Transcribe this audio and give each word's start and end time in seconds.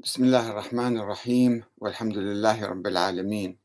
بسم 0.00 0.24
الله 0.24 0.50
الرحمن 0.50 0.98
الرحيم 0.98 1.64
والحمد 1.78 2.18
لله 2.18 2.66
رب 2.66 2.86
العالمين 2.86 3.58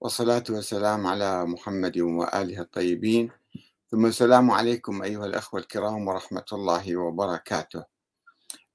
والصلاة 0.00 0.44
والسلام 0.50 1.06
على 1.06 1.44
محمد 1.46 1.98
وآله 1.98 2.60
الطيبين. 2.60 3.30
ثم 3.90 4.06
السلام 4.06 4.50
عليكم 4.50 5.02
أيها 5.02 5.26
الأخوة 5.26 5.60
الكرام 5.60 6.08
ورحمة 6.08 6.44
الله 6.52 6.96
وبركاته. 6.96 7.84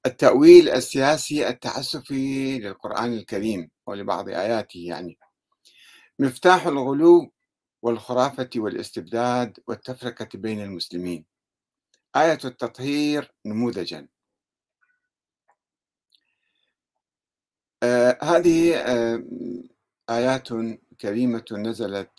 التأويل 0.06 0.68
السياسي 0.68 1.48
التعسفي 1.48 2.58
للقرآن 2.58 3.12
الكريم 3.12 3.70
ولبعض 3.86 4.28
آياته 4.28 4.80
يعني. 4.80 5.18
مفتاح 6.18 6.66
الغلو 6.66 7.32
والخرافة 7.82 8.50
والاستبداد 8.56 9.58
والتفرقة 9.66 10.28
بين 10.34 10.60
المسلمين. 10.60 11.24
آية 12.16 12.38
التطهير 12.44 13.34
نموذجا. 13.44 14.08
آه 17.82 18.18
هذه 18.22 18.76
آه 18.76 19.22
آيات 20.10 20.48
كريمة 21.00 21.44
نزلت 21.52 22.10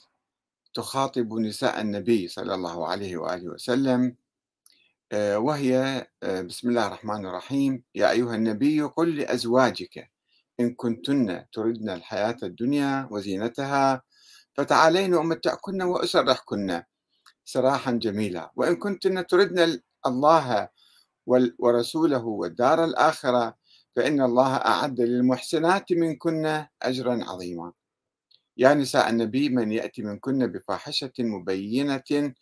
تخاطب 0.73 1.33
نساء 1.33 1.81
النبي 1.81 2.27
صلى 2.27 2.55
الله 2.55 2.87
عليه 2.87 3.17
وآله 3.17 3.49
وسلم 3.49 4.15
آه 5.11 5.37
وهي 5.39 6.07
بسم 6.23 6.69
الله 6.69 6.87
الرحمن 6.87 7.25
الرحيم 7.25 7.83
يا 7.95 8.11
أيها 8.11 8.35
النبي 8.35 8.81
قل 8.81 9.15
لأزواجك 9.15 10.11
إن 10.59 10.73
كنتن 10.75 11.45
تردن 11.53 11.89
الحياة 11.89 12.37
الدنيا 12.43 13.07
وزينتها 13.11 14.01
فتعالين 14.53 15.13
أمتعكن 15.15 15.81
وأسرحكن 15.81 16.83
سراحا 17.45 17.91
جميلا 17.91 18.51
وإن 18.55 18.75
كنتن 18.75 19.27
تردن 19.27 19.79
الله 20.05 20.69
ورسوله 21.59 22.25
والدار 22.25 22.83
الآخرة 22.83 23.55
فإن 23.97 24.21
الله 24.21 24.55
أعد 24.55 25.01
للمحسنات 25.01 25.93
منكن 25.93 26.65
أجرا 26.81 27.23
عظيما. 27.23 27.73
يا 28.57 28.73
نساء 28.73 29.09
النبي 29.09 29.49
من 29.49 29.71
يأتي 29.71 30.01
منكن 30.01 30.47
بفاحشة 30.47 31.13
مبينة 31.19 32.33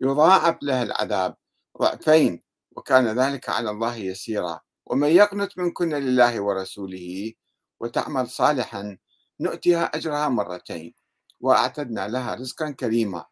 يضاعف 0.00 0.56
لها 0.62 0.82
العذاب 0.82 1.36
ضعفين 1.80 2.42
وكان 2.70 3.18
ذلك 3.18 3.48
على 3.48 3.70
الله 3.70 3.96
يسيرا. 3.96 4.60
ومن 4.86 5.08
يقنت 5.08 5.58
منكن 5.58 5.94
لله 5.94 6.40
ورسوله 6.40 7.32
وتعمل 7.80 8.28
صالحا 8.28 8.98
نؤتها 9.40 9.84
أجرها 9.84 10.28
مرتين. 10.28 10.94
وأعتدنا 11.40 12.08
لها 12.08 12.34
رزقا 12.34 12.70
كريما. 12.70 13.24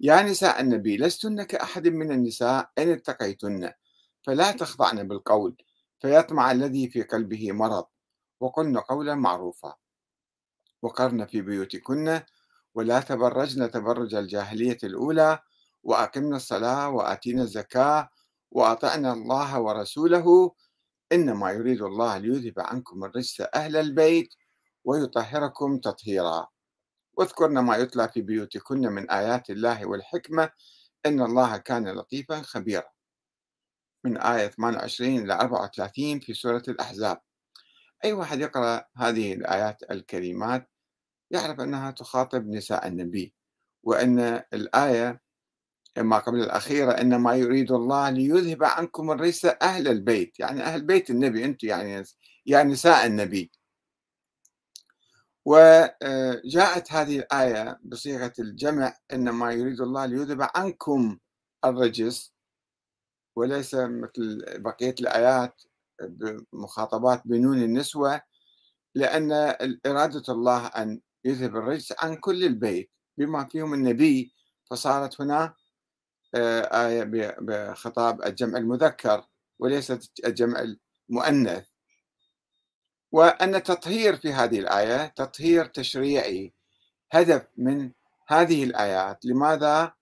يا 0.00 0.22
نساء 0.22 0.60
النبي 0.60 0.96
لستن 0.96 1.42
كأحد 1.42 1.88
من 1.88 2.12
النساء 2.12 2.70
إن 2.78 2.90
اتقيتن 2.90 3.72
فلا 4.22 4.52
تخضعن 4.52 5.08
بالقول. 5.08 5.67
فيطمع 6.00 6.52
الذي 6.52 6.90
في 6.90 7.02
قلبه 7.02 7.52
مرض 7.52 7.86
وقلن 8.40 8.78
قولا 8.78 9.14
معروفا. 9.14 9.74
وقرن 10.82 11.26
في 11.26 11.42
بيوتكن 11.42 12.20
ولا 12.74 13.00
تبرجن 13.00 13.70
تبرج 13.70 14.14
الجاهلية 14.14 14.78
الأولى 14.84 15.38
وأقمنا 15.82 16.36
الصلاة 16.36 16.88
وآتينا 16.88 17.42
الزكاة 17.42 18.08
وأطعنا 18.50 19.12
الله 19.12 19.60
ورسوله. 19.60 20.54
إنما 21.12 21.50
يريد 21.50 21.82
الله 21.82 22.18
ليذهب 22.18 22.60
عنكم 22.60 23.04
الرجس 23.04 23.40
أهل 23.54 23.76
البيت 23.76 24.34
ويطهركم 24.84 25.78
تطهيرا. 25.78 26.46
واذكرن 27.12 27.58
ما 27.58 27.76
يتلى 27.76 28.08
في 28.08 28.22
بيوتكن 28.22 28.80
من 28.80 29.10
آيات 29.10 29.50
الله 29.50 29.86
والحكمة. 29.86 30.50
إن 31.06 31.22
الله 31.22 31.56
كان 31.56 31.88
لطيفا 31.88 32.42
خبيرا. 32.42 32.97
من 34.04 34.18
آية 34.18 34.48
28 34.48 35.18
إلى 35.18 35.34
34 35.34 36.20
في 36.20 36.34
سورة 36.34 36.62
الأحزاب. 36.68 37.20
أي 38.04 38.12
واحد 38.12 38.40
يقرأ 38.40 38.84
هذه 38.96 39.32
الآيات 39.34 39.82
الكريمات 39.90 40.70
يعرف 41.30 41.60
أنها 41.60 41.90
تخاطب 41.90 42.46
نساء 42.46 42.86
النبي 42.86 43.34
وأن 43.82 44.42
الآية 44.52 45.20
ما 45.98 46.18
قبل 46.18 46.40
الأخيرة 46.40 46.92
إنما 46.92 47.34
يريد 47.34 47.72
الله 47.72 48.10
ليذهب 48.10 48.64
عنكم 48.64 49.10
الرجس 49.10 49.44
أهل 49.44 49.88
البيت. 49.88 50.40
يعني 50.40 50.62
أهل 50.62 50.82
بيت 50.82 51.10
النبي 51.10 51.44
أنتم 51.44 51.68
يعني 51.68 52.04
يا 52.46 52.62
نساء 52.62 53.06
النبي. 53.06 53.50
وجاءت 55.44 56.92
هذه 56.92 57.18
الآية 57.18 57.78
بصيغة 57.82 58.32
الجمع 58.38 58.96
إنما 59.12 59.52
يريد 59.52 59.80
الله 59.80 60.06
ليذهب 60.06 60.50
عنكم 60.54 61.18
الرجس 61.64 62.34
وليس 63.38 63.74
مثل 63.74 64.44
بقية 64.58 64.94
الآيات 65.00 65.62
بمخاطبات 66.02 67.22
بنون 67.24 67.62
النسوة 67.62 68.20
لأن 68.94 69.32
إرادة 69.86 70.32
الله 70.32 70.66
أن 70.66 71.00
يذهب 71.24 71.56
الرجس 71.56 71.94
عن 71.98 72.16
كل 72.16 72.44
البيت 72.44 72.90
بما 73.18 73.44
فيهم 73.44 73.74
النبي 73.74 74.32
فصارت 74.70 75.20
هنا 75.20 75.54
آه، 76.34 76.86
آية 76.86 77.04
بخطاب 77.40 78.22
الجمع 78.22 78.58
المذكر 78.58 79.26
وليست 79.58 80.10
الجمع 80.24 80.74
المؤنث. 81.10 81.66
وأن 83.12 83.54
التطهير 83.54 84.16
في 84.16 84.32
هذه 84.32 84.58
الآية 84.58 85.06
تطهير 85.06 85.64
تشريعي 85.64 86.52
هدف 87.12 87.46
من 87.56 87.92
هذه 88.28 88.64
الآيات. 88.64 89.24
لماذا؟ 89.24 89.92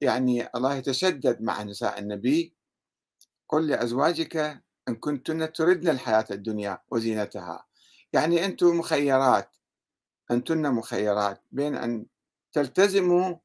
يعني 0.00 0.48
الله 0.54 0.74
يتشدد 0.74 1.42
مع 1.42 1.62
نساء 1.62 1.98
النبي 1.98 2.54
قل 3.52 3.66
لأزواجك 3.66 4.62
إن 4.88 4.94
كنتن 4.94 5.52
تردن 5.52 5.88
الحياة 5.88 6.24
الدنيا 6.30 6.78
وزينتها. 6.90 7.66
يعني 8.12 8.44
أنتم 8.44 8.78
مخيرات 8.78 9.56
أنتن 10.30 10.70
مخيرات 10.74 11.42
بين 11.50 11.76
أن 11.76 12.06
تلتزموا 12.52 13.36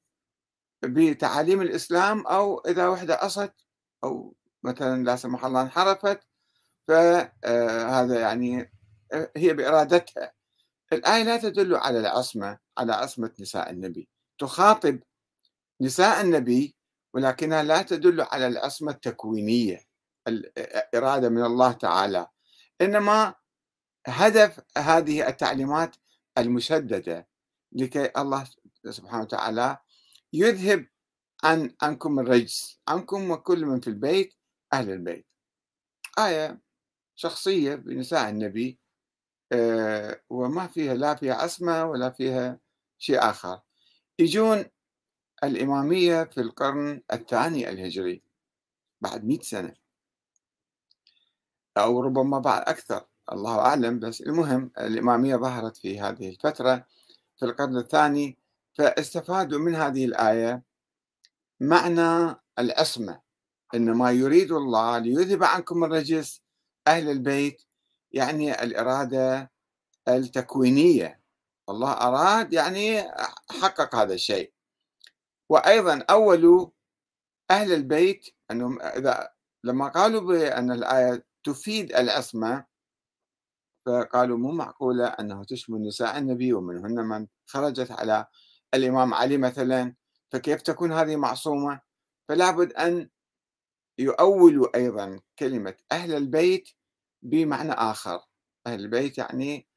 بتعاليم 0.83 1.61
الإسلام 1.61 2.27
أو 2.27 2.59
إذا 2.59 2.87
وحدة 2.87 3.25
أصت 3.25 3.53
أو 4.03 4.35
مثلا 4.63 5.03
لا 5.03 5.15
سمح 5.15 5.45
الله 5.45 5.61
انحرفت 5.61 6.19
فهذا 6.87 8.19
يعني 8.19 8.71
هي 9.37 9.53
بإرادتها. 9.53 10.31
الآية 10.93 11.23
لا 11.23 11.37
تدل 11.37 11.75
على 11.75 11.99
العصمة 11.99 12.57
على 12.77 12.93
عصمة 12.93 13.31
نساء 13.39 13.69
النبي. 13.69 14.09
تخاطب 14.39 14.99
نساء 15.81 16.21
النبي 16.21 16.75
ولكنها 17.13 17.63
لا 17.63 17.81
تدل 17.81 18.21
على 18.21 18.47
العصمة 18.47 18.91
التكوينية. 18.91 19.86
الإرادة 20.27 21.29
من 21.29 21.43
الله 21.45 21.71
تعالى. 21.71 22.27
إنما 22.81 23.35
هدف 24.07 24.59
هذه 24.77 25.27
التعليمات 25.27 25.95
المشددة 26.37 27.27
لكي 27.71 28.11
الله 28.17 28.47
سبحانه 28.89 29.23
وتعالى 29.23 29.77
يذهب 30.33 30.87
عن 31.43 31.75
عنكم 31.81 32.19
الرجس 32.19 32.79
عنكم 32.87 33.31
وكل 33.31 33.65
من 33.65 33.79
في 33.79 33.87
البيت 33.87 34.33
أهل 34.73 34.89
البيت. 34.89 35.27
آية 36.19 36.61
شخصية 37.15 37.75
بنساء 37.75 38.29
النبي 38.29 38.79
آه، 39.51 40.21
وما 40.29 40.67
فيها 40.67 40.93
لا 40.93 41.15
فيها 41.15 41.33
عصمة 41.35 41.85
ولا 41.85 42.09
فيها 42.09 42.59
شيء 42.97 43.19
آخر. 43.29 43.61
يجون 44.19 44.65
الإمامية 45.43 46.23
في 46.23 46.41
القرن 46.41 47.01
الثاني 47.13 47.69
الهجري 47.69 48.23
بعد 49.01 49.25
مئة 49.25 49.41
سنة. 49.41 49.86
أو 51.77 52.01
ربما 52.01 52.39
بعد 52.39 52.61
أكثر 52.61 53.05
الله 53.31 53.59
أعلم. 53.59 53.99
بس 53.99 54.21
المهم 54.21 54.71
الإمامية 54.77 55.35
ظهرت 55.35 55.77
في 55.77 55.99
هذه 55.99 56.29
الفترة 56.29 56.85
في 57.37 57.45
القرن 57.45 57.77
الثاني 57.77 58.37
فاستفادوا 58.73 59.59
من 59.59 59.75
هذه 59.75 60.05
الآية 60.05 60.63
معنى 61.59 62.35
العصمة 62.59 63.21
إنما 63.75 64.11
يريد 64.11 64.51
الله 64.51 64.97
ليذهب 64.97 65.43
عنكم 65.43 65.83
الرجس 65.83 66.41
أهل 66.87 67.09
البيت 67.09 67.61
يعني 68.11 68.63
الإرادة 68.63 69.51
التكوينية. 70.07 71.21
الله 71.69 71.91
أراد 71.91 72.53
يعني 72.53 73.01
حقق 73.61 73.95
هذا 73.95 74.13
الشيء. 74.13 74.51
وأيضا 75.49 76.05
أول 76.09 76.71
أهل 77.51 77.73
البيت 77.73 78.29
أنهم 78.51 78.81
إذا 78.81 79.29
لما 79.63 79.87
قالوا 79.87 80.21
بأن 80.21 80.71
الآية 80.71 81.26
تفيد 81.47 81.95
العصمة 81.95 82.65
فقالوا 83.85 84.37
مو 84.37 84.51
معقولة 84.51 85.07
أنه 85.07 85.43
تشمل 85.43 85.87
نساء 85.87 86.17
النبي 86.17 86.53
ومنهن 86.53 87.05
من 87.05 87.27
خرجت 87.45 87.91
على 87.91 88.25
الإمام 88.73 89.13
علي 89.13 89.37
مثلا 89.37 89.95
فكيف 90.31 90.61
تكون 90.61 90.91
هذه 90.93 91.15
معصومة؟ 91.15 91.81
فلا 92.29 92.51
بد 92.51 92.73
أن 92.73 93.09
يؤولوا 93.97 94.77
أيضا 94.77 95.19
كلمة 95.39 95.75
أهل 95.91 96.13
البيت 96.13 96.69
بمعنى 97.21 97.71
آخر. 97.71 98.19
أهل 98.67 98.79
البيت 98.79 99.17
يعني 99.17 99.67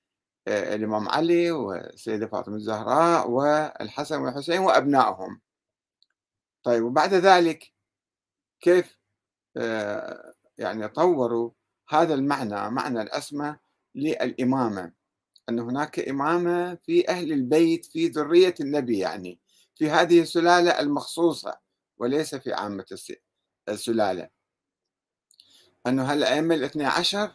آه، 0.49 0.75
الإمام 0.75 1.09
علي 1.09 1.51
والسيدة 1.51 2.27
فاطمة 2.27 2.57
الزهراء 2.57 3.31
والحسن 3.31 4.21
والحسين 4.23 4.59
وأبنائهم. 4.59 5.41
طيب 6.63 6.85
وبعد 6.85 7.15
ذلك 7.15 7.73
كيف 8.61 8.99
آه، 9.57 10.35
يعني 10.59 10.89
طوروا 10.89 11.51
هذا 11.91 12.15
المعنى 12.15 12.71
معنى 12.71 13.03
الأسمة 13.03 13.59
للإمامة 13.95 14.93
أن 15.49 15.59
هناك 15.59 16.09
إمامة 16.09 16.75
في 16.75 17.09
أهل 17.09 17.33
البيت 17.33 17.87
في 17.87 18.07
ذرية 18.07 18.55
النبي 18.61 18.99
يعني 18.99 19.41
في 19.75 19.91
هذه 19.91 20.21
السلالة 20.21 20.81
المخصوصة 20.81 21.59
وليس 21.99 22.35
في 22.35 22.53
عامة 22.53 22.85
السلالة. 23.69 24.29
أنه 25.87 26.13
هالأئمة 26.13 26.55
الاثنى 26.55 26.85
عشر 26.85 27.31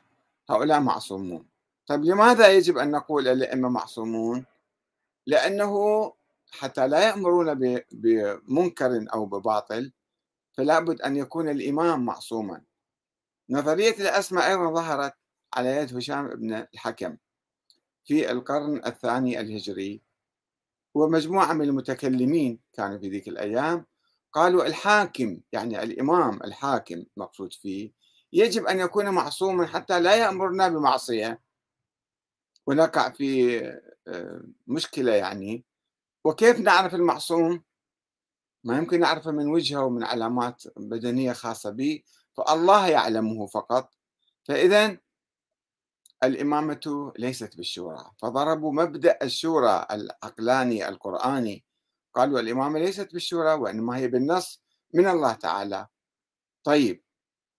هؤلاء 0.50 0.80
معصومون. 0.80 1.48
طيب 1.88 2.04
لماذا 2.04 2.48
يجب 2.48 2.78
أن 2.78 2.92
نقول 2.92 3.28
الأئمة 3.28 3.69
معصومون؟ 3.69 4.46
لأنه 5.28 6.13
حتى 6.51 6.88
لا 6.88 7.08
يأمرون 7.08 7.84
بمنكر 7.92 9.06
أو 9.13 9.25
بباطل 9.25 9.92
فلا 10.54 10.80
بد 10.80 11.01
أن 11.01 11.18
يكون 11.18 11.50
الإمام 11.50 12.06
معصوما. 12.06 12.62
نظرية 13.50 13.94
الأسماء 13.94 14.48
أيضا 14.50 14.74
ظهرت 14.74 15.14
على 15.54 15.70
يد 15.70 15.98
هشام 15.98 16.28
بن 16.28 16.54
الحكم 16.54 17.18
في 18.06 18.32
القرن 18.32 18.86
الثاني 18.86 19.40
الهجري 19.40 20.02
ومجموعة 20.94 21.54
من 21.54 21.66
المتكلمين 21.66 22.60
كانوا 22.74 22.98
في 22.98 23.10
ذيك 23.10 23.28
الأيام 23.28 23.86
قالوا 24.32 24.66
الحاكم 24.66 25.42
يعني 25.52 25.84
الإمام 25.84 26.44
الحاكم 26.44 27.04
مقصود 27.18 27.54
فيه 27.54 27.92
يجب 28.34 28.66
أن 28.66 28.80
يكون 28.80 29.10
معصوما 29.10 29.66
حتى 29.66 30.00
لا 30.00 30.16
يأمرنا 30.16 30.68
بمعصية. 30.70 31.42
ونقع 32.68 33.10
في 33.10 33.60
آه، 34.08 34.42
مشكلة 34.68 35.14
يعني. 35.14 35.66
وكيف 36.24 36.60
نعرف 36.60 36.96
المعصوم؟ 36.96 37.64
ما 38.64 38.78
يمكن 38.78 39.00
نعرفه 39.00 39.32
من 39.32 39.48
وجهه 39.48 39.86
ومن 39.86 40.04
علامات 40.04 40.64
بدنية 40.78 41.34
خاصة 41.34 41.70
به. 41.70 42.04
فالله 42.38 42.88
يعلمه 42.88 43.48
فقط. 43.48 43.94
فإذا 44.44 44.98
الإمامة 46.24 47.14
ليست 47.20 47.58
بالشورى 47.58 48.12
فضربوا 48.22 48.74
مبدأ 48.74 49.18
الشورى 49.24 49.88
العقلاني 49.92 50.90
القرآني. 50.90 51.66
قالوا 52.14 52.40
الإمامة 52.40 52.80
ليست 52.80 53.14
بالشورى 53.14 53.54
وإنما 53.54 53.98
هي 53.98 54.08
بالنص 54.08 54.62
من 54.94 55.08
الله 55.08 55.34
تعالى. 55.34 55.88
طيب 56.64 57.04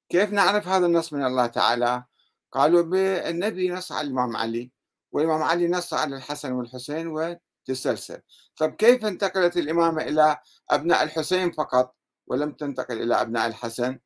كيف 0.08 0.31
نعرف 0.32 0.69
هذا 0.69 0.87
النص 0.87 1.12
من 1.12 1.26
الله 1.26 1.46
تعالى؟ 1.46 2.05
قالوا 2.52 2.82
بالنبي 2.82 3.70
نص 3.70 3.93
على 3.93 4.06
الإمام 4.06 4.37
علي 4.37 4.73
والإمام 5.12 5.43
علي 5.43 5.69
نص 5.69 5.94
على 5.94 6.17
الحسن 6.17 6.52
والحسين 6.52 7.06
وتسلسل 7.06 8.20
طيب 8.56 8.75
كيف 8.75 9.05
انتقلت 9.05 9.56
الإمامة 9.56 10.02
إلى 10.02 10.38
أبناء 10.70 11.02
الحسين 11.02 11.52
فقط 11.52 11.96
ولم 12.26 12.52
تنتقل 12.52 13.02
إلى 13.02 13.20
أبناء 13.20 13.46
الحسن؟ 13.46 13.99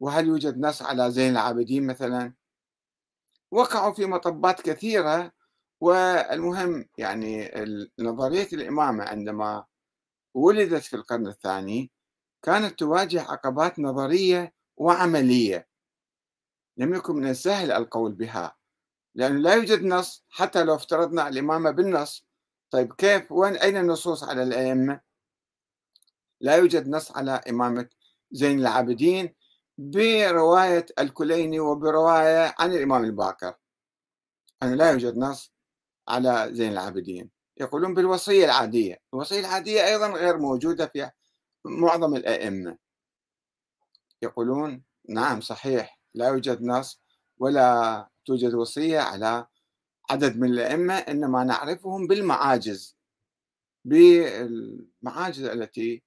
وهل 0.00 0.26
يوجد 0.26 0.58
نص 0.58 0.82
على 0.82 1.10
زين 1.10 1.32
العابدين 1.32 1.86
مثلا؟ 1.86 2.32
وقعوا 3.50 3.92
في 3.92 4.06
مطبات 4.06 4.60
كثيرة 4.60 5.32
والمهم 5.80 6.88
يعني 6.98 7.50
نظرية 7.98 8.48
الإمامة 8.52 9.04
عندما 9.04 9.64
ولدت 10.34 10.82
في 10.82 10.96
القرن 10.96 11.26
الثاني 11.26 11.90
كانت 12.42 12.78
تواجه 12.78 13.22
عقبات 13.22 13.78
نظرية 13.78 14.54
وعملية. 14.76 15.68
لم 16.76 16.94
يكن 16.94 17.16
من 17.16 17.28
السهل 17.28 17.72
القول 17.72 18.12
بها 18.12 18.56
لأنه 19.14 19.38
لا 19.38 19.54
يوجد 19.54 19.84
نص 19.84 20.24
حتى 20.28 20.64
لو 20.64 20.74
افترضنا 20.74 21.28
الإمامة 21.28 21.70
بالنص. 21.70 22.26
طيب 22.70 22.92
كيف؟ 22.92 23.32
وين 23.32 23.56
أين 23.56 23.76
النصوص 23.76 24.24
على 24.24 24.42
الأئمة؟ 24.42 25.00
لا 26.40 26.56
يوجد 26.56 26.88
نص 26.88 27.16
على 27.16 27.30
إمامة 27.30 27.88
زين 28.30 28.58
العابدين. 28.58 29.34
برواية 29.78 30.86
الكليني 30.98 31.60
وبرواية 31.60 32.54
عن 32.58 32.72
الإمام 32.72 33.04
الباكر. 33.04 33.54
أنه 34.62 34.74
لا 34.74 34.90
يوجد 34.90 35.16
نص 35.18 35.52
على 36.08 36.48
زين 36.52 36.72
العابدين. 36.72 37.30
يقولون 37.60 37.94
بالوصية 37.94 38.44
العادية. 38.44 38.98
الوصية 39.14 39.40
العادية 39.40 39.86
أيضا 39.86 40.08
غير 40.08 40.38
موجودة 40.38 40.86
في 40.86 41.10
معظم 41.64 42.16
الأئمة. 42.16 42.78
يقولون 44.22 44.82
نعم 45.08 45.40
صحيح 45.40 46.00
لا 46.14 46.28
يوجد 46.28 46.62
نص 46.62 47.02
ولا 47.38 48.08
توجد 48.24 48.54
وصية 48.54 49.00
على 49.00 49.46
عدد 50.10 50.36
من 50.36 50.48
الأئمة 50.52 50.94
إنما 50.94 51.44
نعرفهم 51.44 52.06
بالمعاجز 52.06 52.96
بالمعاجز 53.84 55.44
التي 55.44 56.02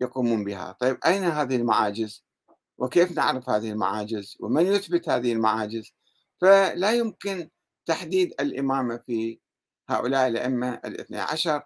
يقومون 0.00 0.44
بها. 0.44 0.72
طيب 0.72 0.98
أين 1.06 1.24
هذه 1.24 1.56
المعاجز؟ 1.56 2.27
وكيف 2.78 3.12
نعرف 3.12 3.50
هذه 3.50 3.70
المعاجز 3.70 4.36
ومن 4.40 4.66
يثبت 4.66 5.08
هذه 5.08 5.32
المعاجز؟ 5.32 5.92
فلا 6.40 6.92
يمكن 6.92 7.50
تحديد 7.86 8.34
الإمامة 8.40 8.96
في 8.96 9.40
هؤلاء 9.88 10.28
الأئمة 10.28 10.80
الاثنى 10.84 11.18
عشر 11.18 11.62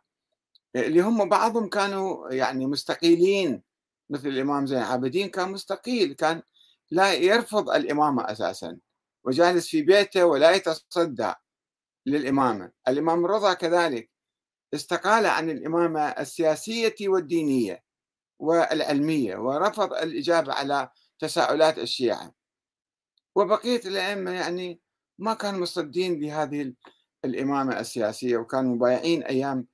اللي 0.76 1.00
هم 1.00 1.29
بعضهم 1.29 1.69
كانوا 1.69 2.31
يعني 2.31 2.67
مستقيلين 2.67 3.62
مثل 4.11 4.29
الإمام 4.29 4.67
زين 4.67 4.79
العابدين 4.79 5.29
كان 5.29 5.53
مستقيل 5.53 6.12
كان 6.12 6.43
لا 6.91 7.12
يرفض 7.15 7.70
الإمامة 7.70 8.32
أساسا 8.32 8.79
وجالس 9.25 9.69
في 9.69 9.82
بيته 9.82 10.25
ولا 10.25 10.50
يتصدى 10.50 11.32
للإمامة. 12.06 12.73
الإمام 12.88 13.26
رضا 13.26 13.55
كذلك 13.55 14.11
استقال 14.75 15.26
عن 15.26 15.50
الإمامة 15.50 16.00
السياسية 16.00 16.94
والدينية 17.03 17.82
والعلمية 18.38 19.37
ورفض 19.37 19.93
الإجابة 19.93 20.53
على 20.53 20.91
تساؤلات 21.23 21.79
الشيعة 21.79 22.35
وبقية 23.35 23.81
الأئمة 23.87 24.31
يعني 24.31 24.81
ما 25.19 25.35
كانوا 25.35 25.61
مصدين 25.61 26.21
بهذه 26.21 26.75
الإمامة 27.25 27.81
السياسية 27.81 28.37
وكانوا 28.37 28.75
مبايعين 28.75 29.23
أيام 29.23 29.67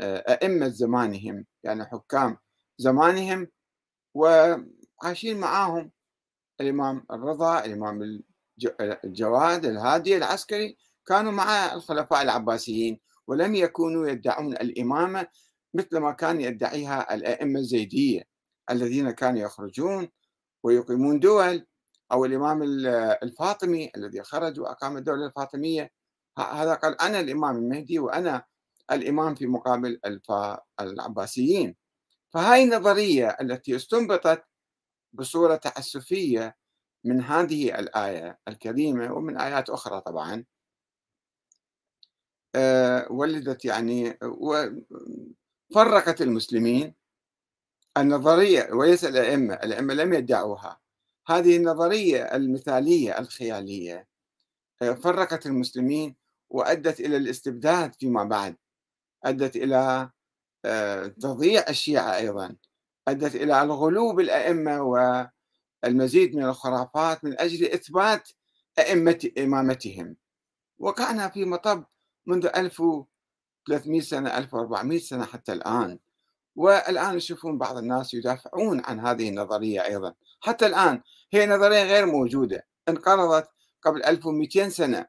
أئمة 0.00 0.68
زمانهم 0.68 1.46
يعني 1.64 1.84
حكام 1.84 2.36
زمانهم 2.78 3.48
وعايشين 4.14 5.40
معاهم. 5.40 5.90
الإمام 6.60 7.06
الرضا 7.10 7.64
الإمام 7.64 8.22
الجواد 8.80 9.64
الهادي 9.64 10.16
العسكري 10.16 10.78
كانوا 11.06 11.32
مع 11.32 11.72
الخلفاء 11.72 12.22
العباسيين 12.22 13.00
ولم 13.26 13.54
يكونوا 13.54 14.08
يدعون 14.08 14.52
الإمامة 14.52 15.26
مثل 15.74 15.98
ما 15.98 16.12
كان 16.12 16.40
يدعيها 16.40 17.14
الأئمة 17.14 17.60
الزيدية 17.60 18.22
الذين 18.70 19.10
كانوا 19.10 19.40
يخرجون 19.40 20.08
ويقيمون 20.66 21.20
دول 21.20 21.66
أو 22.12 22.24
الإمام 22.24 22.62
الفاطمي 23.22 23.90
الذي 23.96 24.22
خرج 24.22 24.60
وأقام 24.60 24.96
الدولة 24.96 25.26
الفاطمية. 25.26 25.90
هذا 26.38 26.74
قال 26.74 27.00
أنا 27.00 27.20
الإمام 27.20 27.56
المهدي 27.56 27.98
وأنا 27.98 28.44
الإمام 28.92 29.34
في 29.34 29.46
مقابل 29.46 30.00
العباسيين. 30.80 31.76
فهاي 32.30 32.64
النظرية 32.64 33.36
التي 33.40 33.76
استنبطت 33.76 34.44
بصورة 35.12 35.56
تعسفية 35.56 36.56
من 37.04 37.20
هذه 37.20 37.78
الآية 37.78 38.38
الكريمة 38.48 39.12
ومن 39.12 39.36
آيات 39.40 39.70
أخرى 39.70 40.00
طبعا. 40.00 40.44
آه، 42.54 43.12
ولدت 43.12 43.64
يعني 43.64 44.18
وفرقت 45.70 46.22
المسلمين 46.22 46.94
النظرية 47.96 48.68
وليس 48.72 49.04
الأئمة 49.04 49.54
الأئمة 49.54 49.94
لم 49.94 50.12
يدعوها. 50.14 50.80
هذه 51.26 51.56
النظرية 51.56 52.22
المثالية 52.22 53.18
الخيالية 53.18 54.08
آه، 54.82 54.92
فرقت 54.92 55.46
المسلمين 55.46 56.16
وأدت 56.50 57.00
إلى 57.00 57.16
الاستبداد 57.16 57.94
فيما 57.94 58.24
بعد. 58.24 58.56
أدت 59.24 59.56
إلى 59.56 60.10
آه، 60.64 61.06
تضييع 61.06 61.64
الشيعة 61.68 62.16
أيضا. 62.16 62.56
أدت 63.08 63.34
إلى 63.36 63.62
الغلو 63.62 64.12
بالأئمة 64.12 64.80
والمزيد 65.84 66.36
من 66.36 66.44
الخرافات 66.44 67.24
من 67.24 67.40
أجل 67.40 67.66
إثبات 67.66 68.28
أئمة 68.78 69.30
إمامتهم. 69.38 70.16
وقعنا 70.78 71.28
في 71.28 71.44
مطب 71.44 71.84
منذ 72.26 72.46
1300 72.56 74.00
سنة 74.00 74.38
1400 74.38 74.98
سنة 74.98 75.24
حتى 75.24 75.52
الآن. 75.52 75.98
والآن 76.56 77.16
يشوفون 77.16 77.58
بعض 77.58 77.76
الناس 77.76 78.14
يدافعون 78.14 78.82
عن 78.84 79.00
هذه 79.00 79.28
النظرية 79.28 79.84
أيضا. 79.84 80.14
حتى 80.40 80.66
الآن 80.66 81.02
هي 81.32 81.46
نظرية 81.46 81.82
غير 81.82 82.06
موجودة. 82.06 82.66
انقرضت 82.88 83.48
قبل 83.82 84.04
1200 84.04 84.68
سنة. 84.68 85.06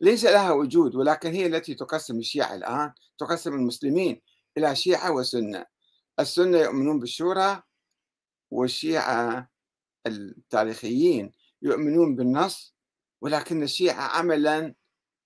ليس 0.00 0.24
لها 0.24 0.52
وجود 0.52 0.94
ولكن 0.94 1.32
هي 1.32 1.46
التي 1.46 1.74
تقسم 1.74 2.18
الشيعة 2.18 2.54
الآن 2.54 2.92
تقسم 3.18 3.54
المسلمين 3.54 4.20
إلى 4.58 4.76
شيعة 4.76 5.12
وسنة. 5.12 5.66
السنة 6.20 6.58
يؤمنون 6.58 7.00
بالشورى 7.00 7.62
والشيعة 8.50 9.48
التاريخيين 10.06 11.32
يؤمنون 11.62 12.16
بالنص 12.16 12.74
ولكن 13.20 13.62
الشيعة 13.62 14.02
عملا 14.02 14.74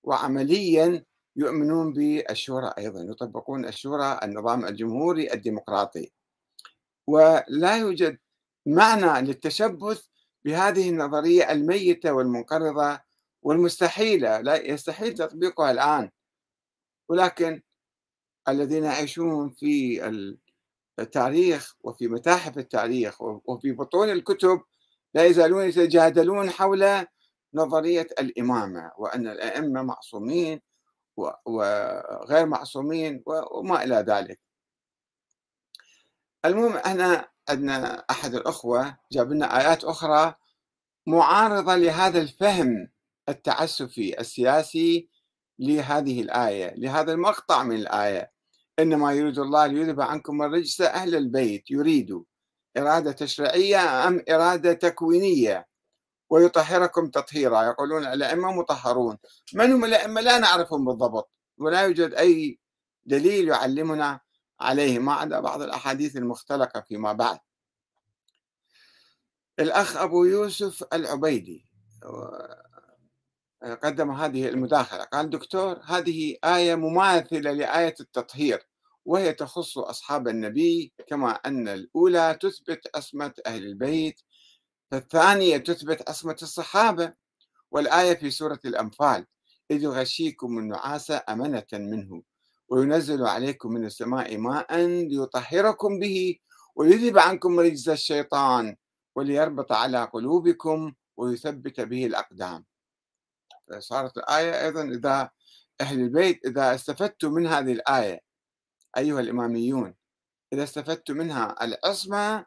وعمليا 0.03 1.05
يؤمنون 1.37 1.93
بالشورى 1.93 2.73
أيضا 2.79 3.01
يطبقون 3.01 3.65
الشورى 3.65 4.21
النظام 4.23 4.65
الجمهوري 4.65 5.33
الديمقراطي. 5.33 6.13
ولا 7.07 7.77
يوجد 7.77 8.19
معنى 8.67 9.27
للتشبث 9.27 10.03
بهذه 10.45 10.91
النظرية 10.91 11.53
الميتة 11.53 12.13
والمنقرضة 12.13 13.01
والمستحيلة. 13.43 14.41
لا 14.41 14.57
يستحيل 14.57 15.15
تطبيقها 15.15 15.71
الآن. 15.71 16.11
ولكن 17.09 17.63
الذين 18.49 18.85
يعيشون 18.85 19.51
في 19.51 20.05
التاريخ 20.99 21.77
وفي 21.81 22.09
متاحف 22.09 22.59
التاريخ 22.59 23.23
وفي 23.23 23.73
بطون 23.73 24.11
الكتب 24.11 24.63
لا 25.15 25.25
يزالون 25.25 25.65
يتجادلون 25.65 26.51
حول 26.51 27.07
نظرية 27.55 28.07
الإمامة 28.21 28.93
وأن 28.99 29.29
الأئمة 29.29 29.83
معصومين 29.83 30.61
وغير 31.17 32.47
معصومين 32.47 33.23
وما 33.27 33.85
إلى 33.85 33.97
ذلك. 33.97 34.41
المهم 36.45 36.77
إحنا 36.77 37.29
عندنا 37.49 38.05
أحد 38.11 38.35
الأخوة 38.35 38.97
جاب 39.13 39.33
لنا 39.33 39.61
آيات 39.61 39.85
أخرى 39.85 40.35
معارضة 41.07 41.77
لهذا 41.77 42.21
الفهم 42.21 42.89
التعسفي 43.29 44.21
السياسي 44.21 45.09
لهذه 45.59 46.21
الآية 46.23 46.75
لهذا 46.77 47.13
المقطع 47.13 47.63
من 47.63 47.77
الآية. 47.77 48.33
إنما 48.79 49.13
يريد 49.13 49.39
الله 49.39 49.67
ليذهب 49.67 50.01
عنكم 50.01 50.43
الرجس 50.43 50.81
أهل 50.81 51.15
البيت 51.15 51.71
يريد 51.71 52.25
إرادة 52.77 53.13
تشريعية 53.13 54.09
أم 54.09 54.25
إرادة 54.31 54.73
تكوينية؟ 54.73 55.67
ويطهركم 56.35 57.11
تطهيرا. 57.11 57.63
يقولون 57.63 58.07
الأئمة 58.07 58.53
مطهرون. 58.53 59.19
من 59.55 59.73
هم 59.73 59.85
الأئمة؟ 59.85 60.21
لا 60.21 60.39
نعرفهم 60.39 60.85
بالضبط. 60.85 61.31
ولا 61.59 61.83
يوجد 61.83 62.15
أي 62.15 62.59
دليل 63.07 63.49
يعلمنا 63.49 64.21
عليه. 64.61 64.99
ما 64.99 65.13
عدا 65.13 65.41
بعض 65.41 65.63
الأحاديث 65.63 66.17
المختلقة 66.17 66.81
فيما 66.81 67.13
بعد. 67.13 67.39
الأخ 69.59 69.97
أبو 69.97 70.25
يوسف 70.25 70.85
العبيدي 70.93 71.67
قدم 73.83 74.11
هذه 74.11 74.49
المداخلة. 74.49 75.05
قال 75.05 75.31
دكتور 75.31 75.81
هذه 75.85 76.37
آية 76.45 76.75
مماثلة 76.75 77.53
لآية 77.53 77.95
التطهير 78.01 78.67
وهي 79.05 79.33
تخص 79.33 79.79
أصحاب 79.79 80.29
النبي 80.29 80.93
كما 81.07 81.31
أن 81.33 81.69
الأولى 81.69 82.39
تثبت 82.41 82.97
عصمة 82.97 83.33
أهل 83.47 83.65
البيت 83.67 84.21
فالثانية 84.91 85.57
تثبت 85.57 86.09
عصمة 86.09 86.37
الصحابة 86.43 87.13
والآية 87.71 88.15
في 88.15 88.31
سورة 88.31 88.61
الأنفال 88.65 89.27
إذ 89.71 89.83
يغشيكم 89.83 90.59
النعاس 90.59 91.13
أمنة 91.29 91.67
منه 91.73 92.23
وينزل 92.69 93.27
عليكم 93.27 93.73
من 93.73 93.85
السماء 93.85 94.37
ماء 94.37 94.77
ليطهركم 94.87 95.99
به 95.99 96.39
ويذهب 96.75 97.19
عنكم 97.19 97.61
رجز 97.61 97.89
الشيطان 97.89 98.77
وليربط 99.15 99.73
على 99.73 100.05
قلوبكم 100.05 100.93
ويثبت 101.17 101.81
به 101.81 102.07
الأقدام. 102.07 102.65
صارت 103.79 104.17
الآية 104.17 104.65
أيضا 104.65 104.83
إذا 104.83 105.31
أهل 105.81 106.01
البيت 106.01 106.47
إذا 106.47 106.75
استفدتم 106.75 107.33
من 107.33 107.47
هذه 107.47 107.73
الآية 107.73 108.21
أيها 108.97 109.21
الإماميون 109.21 109.95
إذا 110.53 110.63
استفدتم 110.65 111.17
منها 111.17 111.65
العصمة 111.65 112.47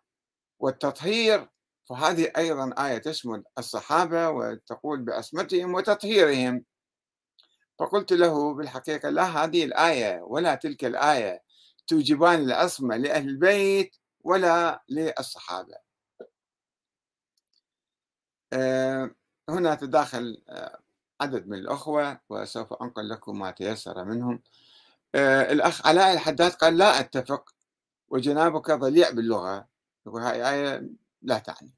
والتطهير 0.60 1.50
فهذه 1.90 2.32
أيضا 2.38 2.74
آية 2.88 2.98
تشمل 2.98 3.44
الصحابة 3.58 4.30
وتقول 4.30 5.02
بعصمتهم 5.04 5.74
وتطهيرهم. 5.74 6.66
فقلت 7.80 8.14
له 8.14 8.54
بالحقيقة 8.54 9.10
لا 9.10 9.24
هذه 9.24 9.64
الآية 9.64 10.22
ولا 10.22 10.56
تلك 10.56 10.86
الآية 10.86 11.44
توجبان 11.88 12.40
العصمة 12.40 12.98
لأهل 12.98 13.30
البيت 13.30 13.96
ولا 14.24 14.84
للصحابة. 14.90 15.76
آه، 18.54 19.12
هنا 19.50 19.76
تداخل 19.76 20.44
آه، 20.50 20.80
عدد 21.22 21.48
من 21.48 21.58
الأخوة 21.58 22.20
وسوف 22.30 22.74
أنقل 22.74 23.10
لكم 23.10 23.40
ما 23.40 23.52
تيسر 23.52 24.06
منهم. 24.06 24.42
آه، 25.16 25.52
الأخ 25.52 25.88
علاء 25.88 26.14
الحداد 26.14 26.52
قال 26.52 26.78
لا 26.78 27.00
أتفق 27.00 27.56
وجنابك 28.10 28.72
ضليع 28.72 29.10
باللغة. 29.12 29.68
يقول 30.08 30.22
هاي 30.22 30.50
آية 30.54 30.90
لا 31.22 31.40
تعني. 31.40 31.77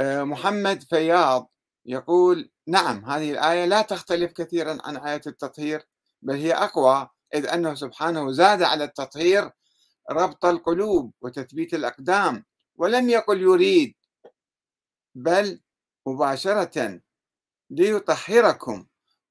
محمد 0.00 0.82
فياض 0.82 1.50
يقول 1.86 2.50
نعم 2.66 3.04
هذه 3.04 3.30
الآية 3.30 3.64
لا 3.64 3.82
تختلف 3.82 4.32
كثيرا 4.32 4.78
عن 4.84 4.96
آية 4.96 5.20
التطهير 5.26 5.88
بل 6.22 6.34
هي 6.34 6.52
أقوى 6.52 7.08
إذ 7.34 7.46
أنه 7.46 7.74
سبحانه 7.74 8.32
زاد 8.32 8.62
على 8.62 8.84
التطهير 8.84 9.50
ربط 10.10 10.44
القلوب 10.44 11.12
وتثبيت 11.20 11.74
الأقدام 11.74 12.44
ولم 12.76 13.10
يقل 13.10 13.40
يريد 13.40 13.94
بل 15.14 15.60
مباشرة 16.06 17.00
ليطهركم 17.70 18.86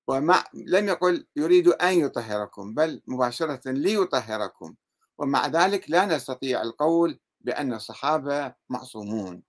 ومع 0.08 0.44
لم 0.54 0.88
يقل 0.88 1.28
يريد 1.36 1.68
أن 1.68 1.94
يطهركم 1.94 2.74
بل 2.74 3.02
مباشرة 3.08 3.72
ليطهركم 3.72 4.76
ومع 5.18 5.48
ذلك 5.48 5.90
لا 5.90 6.06
نستطيع 6.06 6.62
القول 6.62 7.20
بأن 7.42 7.74
الصحابة 7.74 8.54
معصومون. 8.70 9.44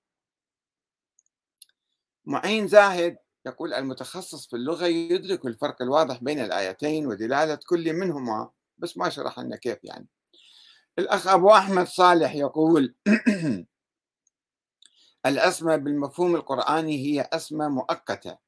معين 2.25 2.69
زاهد 2.69 3.17
يقول 3.47 3.75
المتخصص 3.75 4.47
في 4.47 4.57
اللغة 4.57 4.87
يدرك 4.87 5.47
الفرق 5.47 5.83
الواضح 5.83 6.23
بين 6.23 6.41
الآيتين 6.41 7.07
ودلالة 7.07 7.59
كل 7.69 7.93
منهما 7.93 8.51
بس 8.79 8.97
ما 8.97 9.09
شرح 9.09 9.39
لنا 9.39 9.57
كيف 9.57 9.79
يعني. 9.85 10.09
الأخ 10.99 11.29
أبو 11.29 11.51
أحمد 11.51 11.87
صالح 11.87 12.35
يقول 12.35 12.95
الأسمى 15.27 15.79
بالمفهوم 15.79 16.35
القرآني 16.35 16.97
هي 17.07 17.29
أسمى 17.33 17.69
مؤقتة 17.69 18.39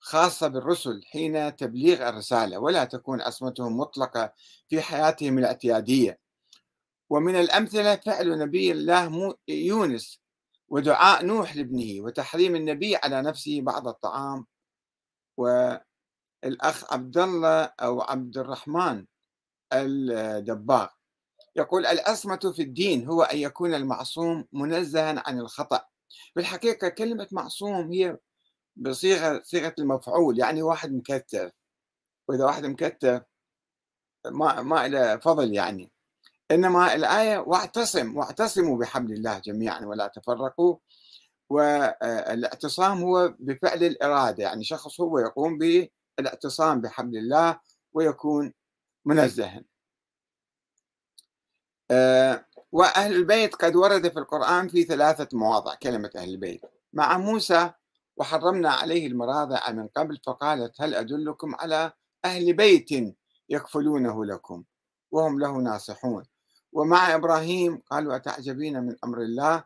خاصة 0.00 0.48
بالرسل 0.48 1.02
حين 1.04 1.56
تبليغ 1.56 2.08
الرسالة 2.08 2.58
ولا 2.58 2.84
تكون 2.84 3.20
أسمتهم 3.20 3.76
مطلقة 3.76 4.32
في 4.68 4.80
حياتهم 4.82 5.38
الاعتيادية 5.38 6.18
ومن 7.10 7.34
الأمثلة 7.36 7.96
فعل 7.96 8.38
نبي 8.38 8.72
الله 8.72 9.34
يونس 9.48 10.20
ودعاء 10.70 11.24
نوح 11.24 11.56
لابنه 11.56 12.04
وتحريم 12.04 12.56
النبي 12.56 12.96
على 12.96 13.22
نفسه 13.22 13.60
بعض 13.60 13.88
الطعام 13.88 14.46
والأخ 15.36 16.92
عبد 16.92 17.18
الله 17.18 17.64
أو 17.64 18.00
عبد 18.02 18.38
الرحمن 18.38 19.06
الدباغ. 19.72 20.88
يقول 21.56 21.86
العصمة 21.86 22.52
في 22.56 22.62
الدين 22.62 23.06
هو 23.06 23.22
أن 23.22 23.38
يكون 23.38 23.74
المعصوم 23.74 24.44
منزها 24.52 25.22
عن 25.26 25.38
الخطأ. 25.38 25.84
بالحقيقة 26.36 26.88
كلمة 26.88 27.28
معصوم 27.32 27.92
هي 27.92 28.18
بصيغة 28.76 29.42
صيغة 29.44 29.74
المفعول 29.78 30.38
يعني 30.38 30.62
واحد 30.62 30.92
مكتف. 30.92 31.52
وإذا 32.28 32.44
واحد 32.44 32.66
مكتف 32.66 33.22
ما 34.26 34.62
ما 34.62 34.88
له 34.88 35.16
فضل 35.16 35.54
يعني. 35.54 35.92
إنما 36.50 36.94
الآية 36.94 37.38
واعتصم 37.38 38.16
واعتصموا 38.16 38.78
بحبل 38.78 39.12
الله 39.12 39.38
جميعا 39.38 39.80
ولا 39.80 40.06
تفرقوا. 40.06 40.76
والإعتصام 41.50 43.02
هو 43.02 43.34
بفعل 43.38 43.84
الإرادة 43.84 44.42
يعني 44.42 44.64
شخص 44.64 45.00
هو 45.00 45.18
يقوم 45.18 45.58
بالإعتصام 45.58 46.80
بحبل 46.80 47.16
الله 47.16 47.60
ويكون 47.92 48.52
منزها 49.04 49.64
وأهل 52.72 53.16
البيت 53.16 53.54
قد 53.54 53.76
ورد 53.76 54.08
في 54.08 54.18
القرآن 54.18 54.68
في 54.68 54.84
ثلاثة 54.84 55.28
مواضع 55.38 55.74
كلمة 55.74 56.10
أهل 56.16 56.28
البيت. 56.28 56.62
مع 56.92 57.18
موسى 57.18 57.70
وحرمنا 58.16 58.70
عليه 58.70 59.06
المراضع 59.06 59.70
من 59.70 59.88
قبل 59.88 60.18
فقالت 60.26 60.80
هل 60.80 60.94
أدلكم 60.94 61.54
على 61.54 61.92
أهل 62.24 62.52
بيت 62.52 63.16
يكفلونه 63.48 64.24
لكم 64.24 64.64
وهم 65.10 65.40
له 65.40 65.52
ناصحون؟ 65.52 66.24
ومع 66.72 67.14
إبراهيم 67.14 67.82
قالوا 67.90 68.16
أتعجبين 68.16 68.82
من 68.82 68.96
أمر 69.04 69.22
الله؟ 69.22 69.64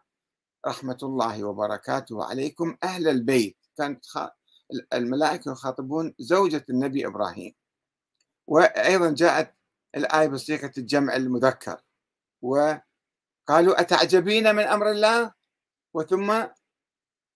رحمة 0.67 0.99
الله 1.03 1.45
وبركاته. 1.45 2.25
عليكم 2.25 2.77
أهل 2.83 3.09
البيت. 3.09 3.57
كانت 3.77 4.05
الملائكة 4.93 5.53
يخاطبون 5.53 6.15
زوجة 6.19 6.65
النبي 6.71 7.07
إبراهيم. 7.07 7.55
وأيضا 8.47 9.11
جاءت 9.11 9.55
الآية 9.97 10.29
بصيغة 10.29 10.73
الجمع 10.79 11.17
المذكر. 11.17 11.81
وقالوا 12.43 13.81
أتعجبين 13.81 14.55
من 14.55 14.63
أمر 14.63 14.91
الله؟ 14.91 15.33
وثم 15.95 16.31
آه، 16.31 16.51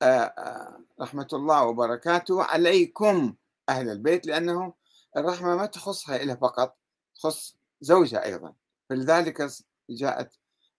آه، 0.03 0.81
رحمة 1.01 1.29
الله 1.33 1.65
وبركاته. 1.65 2.43
عليكم 2.43 3.35
أهل 3.69 3.91
البيت 3.91 4.27
لأنه 4.27 4.75
الرحمة 5.17 5.57
ما 5.57 5.67
تخصها 5.67 6.17
إلى 6.17 6.37
فقط 6.37 6.77
تخص 7.17 7.57
زوجها 7.81 8.25
أيضا. 8.25 8.55
فلذلك 8.91 9.51
جاءت 9.91 10.33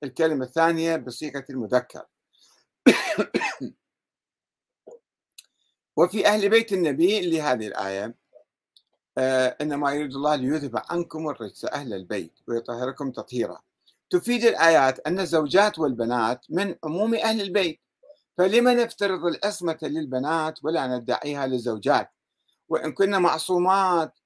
الكلمة 0.04 0.46
الثانية 0.46 0.96
بصيغة 0.96 1.46
المذكر. 1.50 2.06
وفي 5.98 6.28
أهل 6.28 6.50
بيت 6.50 6.74
النبي 6.74 7.30
لهذه 7.30 7.68
الآية 7.68 8.16
آه 9.18 9.58
إنما 9.62 9.92
يريد 9.92 10.14
الله 10.14 10.36
ليذهب 10.36 10.84
عنكم 10.90 11.30
الرجس 11.30 11.66
أهل 11.66 11.94
البيت 11.94 12.34
ويطهركم 12.48 13.12
تطهيرا. 13.12 13.62
تفيد 14.10 14.44
الآيات 14.44 15.00
أن 15.08 15.20
الزوجات 15.20 15.80
والبنات 15.80 16.46
من 16.50 16.76
عموم 16.84 17.16
أهل 17.16 17.42
البيت. 17.42 17.80
فلما 18.38 18.74
نفترض 18.74 19.26
العصمة 19.26 19.78
للبنات 19.82 20.64
ولا 20.64 20.88
ندعيها 20.88 21.48
للزوجات؟ 21.48 22.12
وإن 22.70 22.92
كنا 22.92 23.20
معصومات 23.20 24.17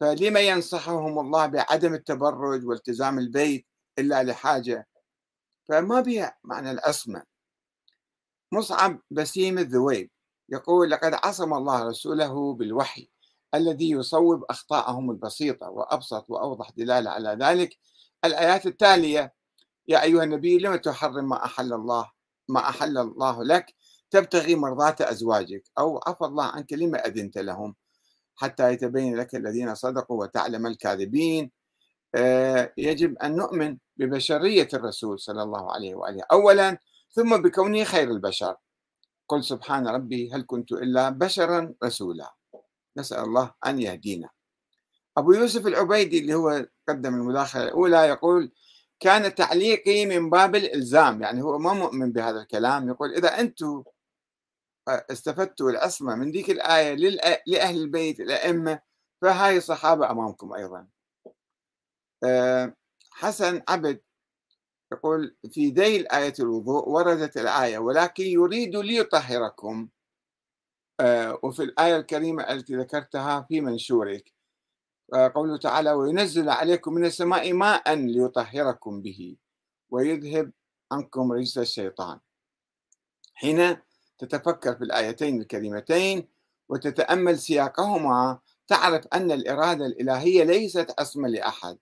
فلما 0.00 0.40
ينصحهم 0.40 1.18
الله 1.18 1.46
بعدم 1.46 1.94
التبرج 1.94 2.66
والتزام 2.66 3.18
البيت 3.18 3.66
إلا 3.98 4.22
لحاجة؟ 4.22 4.88
فما 5.68 6.00
بها 6.00 6.36
معنى 6.44 6.70
العصمة. 6.70 7.22
مصعب 8.52 9.00
بسيم 9.10 9.58
الذويب 9.58 10.10
يقول 10.48 10.90
لقد 10.90 11.14
عصم 11.24 11.54
الله 11.54 11.88
رسوله 11.88 12.54
بالوحي 12.54 13.10
الذي 13.54 13.90
يصوب 13.90 14.44
أخطاءهم 14.50 15.10
البسيطة 15.10 15.70
وأبسط 15.70 16.24
وأوضح 16.28 16.70
دلالة 16.70 17.10
على 17.10 17.38
ذلك. 17.40 17.78
الآيات 18.24 18.66
التالية 18.66 19.34
يا 19.88 20.02
أيها 20.02 20.24
النبي 20.24 20.58
لم 20.58 20.76
تحرم 20.76 21.28
ما 21.28 21.44
أحل 21.44 21.72
الله 21.72 22.10
ما 22.48 22.68
أحل 22.68 22.98
الله 22.98 23.44
لك 23.44 23.74
تبتغي 24.10 24.54
مرضات 24.54 25.00
أزواجك 25.00 25.64
أو 25.78 26.00
عفى 26.06 26.24
الله 26.24 26.44
عنك 26.44 26.72
لما 26.72 27.06
أذنت 27.06 27.38
لهم 27.38 27.74
حتى 28.38 28.72
يتبين 28.72 29.16
لك 29.16 29.34
الذين 29.34 29.74
صدقوا 29.74 30.20
وتعلم 30.20 30.66
الكاذبين. 30.66 31.50
آه، 32.14 32.72
يجب 32.78 33.18
أن 33.18 33.36
نؤمن 33.36 33.76
ببشرية 33.96 34.68
الرسول 34.74 35.20
صلى 35.20 35.42
الله 35.42 35.72
عليه 35.72 35.94
وآله. 35.94 36.22
أولا 36.32 36.78
ثم 37.12 37.42
بكونه 37.42 37.84
خير 37.84 38.10
البشر. 38.10 38.56
قل 39.28 39.44
سبحان 39.44 39.88
ربي 39.88 40.30
هل 40.32 40.44
كنت 40.46 40.72
إلا 40.72 41.08
بشرا 41.08 41.74
رسولا. 41.84 42.34
نسأل 42.96 43.24
الله 43.24 43.54
أن 43.66 43.80
يهدينا. 43.80 44.28
أبو 45.16 45.32
يوسف 45.32 45.66
العبيدي 45.66 46.18
اللي 46.18 46.34
هو 46.34 46.66
قدم 46.88 47.14
المداخلة 47.14 47.62
الأولى 47.62 47.96
يقول 47.96 48.52
كان 49.00 49.34
تعليقي 49.34 50.06
من 50.06 50.30
باب 50.30 50.54
الإلزام. 50.56 51.22
يعني 51.22 51.42
هو 51.42 51.58
ما 51.58 51.72
مؤمن 51.72 52.12
بهذا 52.12 52.40
الكلام. 52.40 52.88
يقول 52.88 53.14
إذا 53.14 53.40
أنتم 53.40 53.82
استفدتوا 54.88 55.70
العصمة 55.70 56.14
من 56.14 56.30
ذيك 56.30 56.50
الآية 56.50 56.94
لأهل 57.46 57.76
البيت 57.76 58.20
الأئمة 58.20 58.80
فهاي 59.22 59.56
الصحابة 59.56 60.10
أمامكم 60.10 60.52
أيضا. 60.52 60.88
آه، 62.24 62.74
حسن 63.10 63.62
عبد 63.68 64.00
يقول 64.92 65.36
في 65.50 65.70
ذيل 65.70 66.08
آية 66.08 66.34
الوضوء 66.40 66.88
وردت 66.88 67.36
الآية 67.36 67.78
ولكن 67.78 68.24
يريد 68.24 68.76
ليطهركم. 68.76 69.88
آه، 71.00 71.38
وفي 71.42 71.62
الآية 71.62 71.96
الكريمة 71.96 72.42
التي 72.42 72.76
ذكرتها 72.76 73.46
في 73.48 73.60
منشورك. 73.60 74.32
آه، 75.14 75.32
قوله 75.34 75.56
تعالى 75.58 75.92
وينزل 75.92 76.48
عليكم 76.48 76.94
من 76.94 77.04
السماء 77.04 77.52
ماء 77.52 77.94
ليطهركم 77.94 79.02
به 79.02 79.36
ويذهب 79.90 80.52
عنكم 80.92 81.32
رجس 81.32 81.58
الشيطان. 81.58 82.20
حين 83.34 83.76
تتفكر 84.18 84.76
في 84.76 84.84
الآيتين 84.84 85.40
الكريمتين 85.40 86.28
وتتأمل 86.68 87.38
سياقهما 87.38 88.38
تعرف 88.68 89.06
أن 89.12 89.32
الإرادة 89.32 89.86
الإلهية 89.86 90.44
ليست 90.44 90.94
عصمة 90.98 91.28
لأحد 91.28 91.78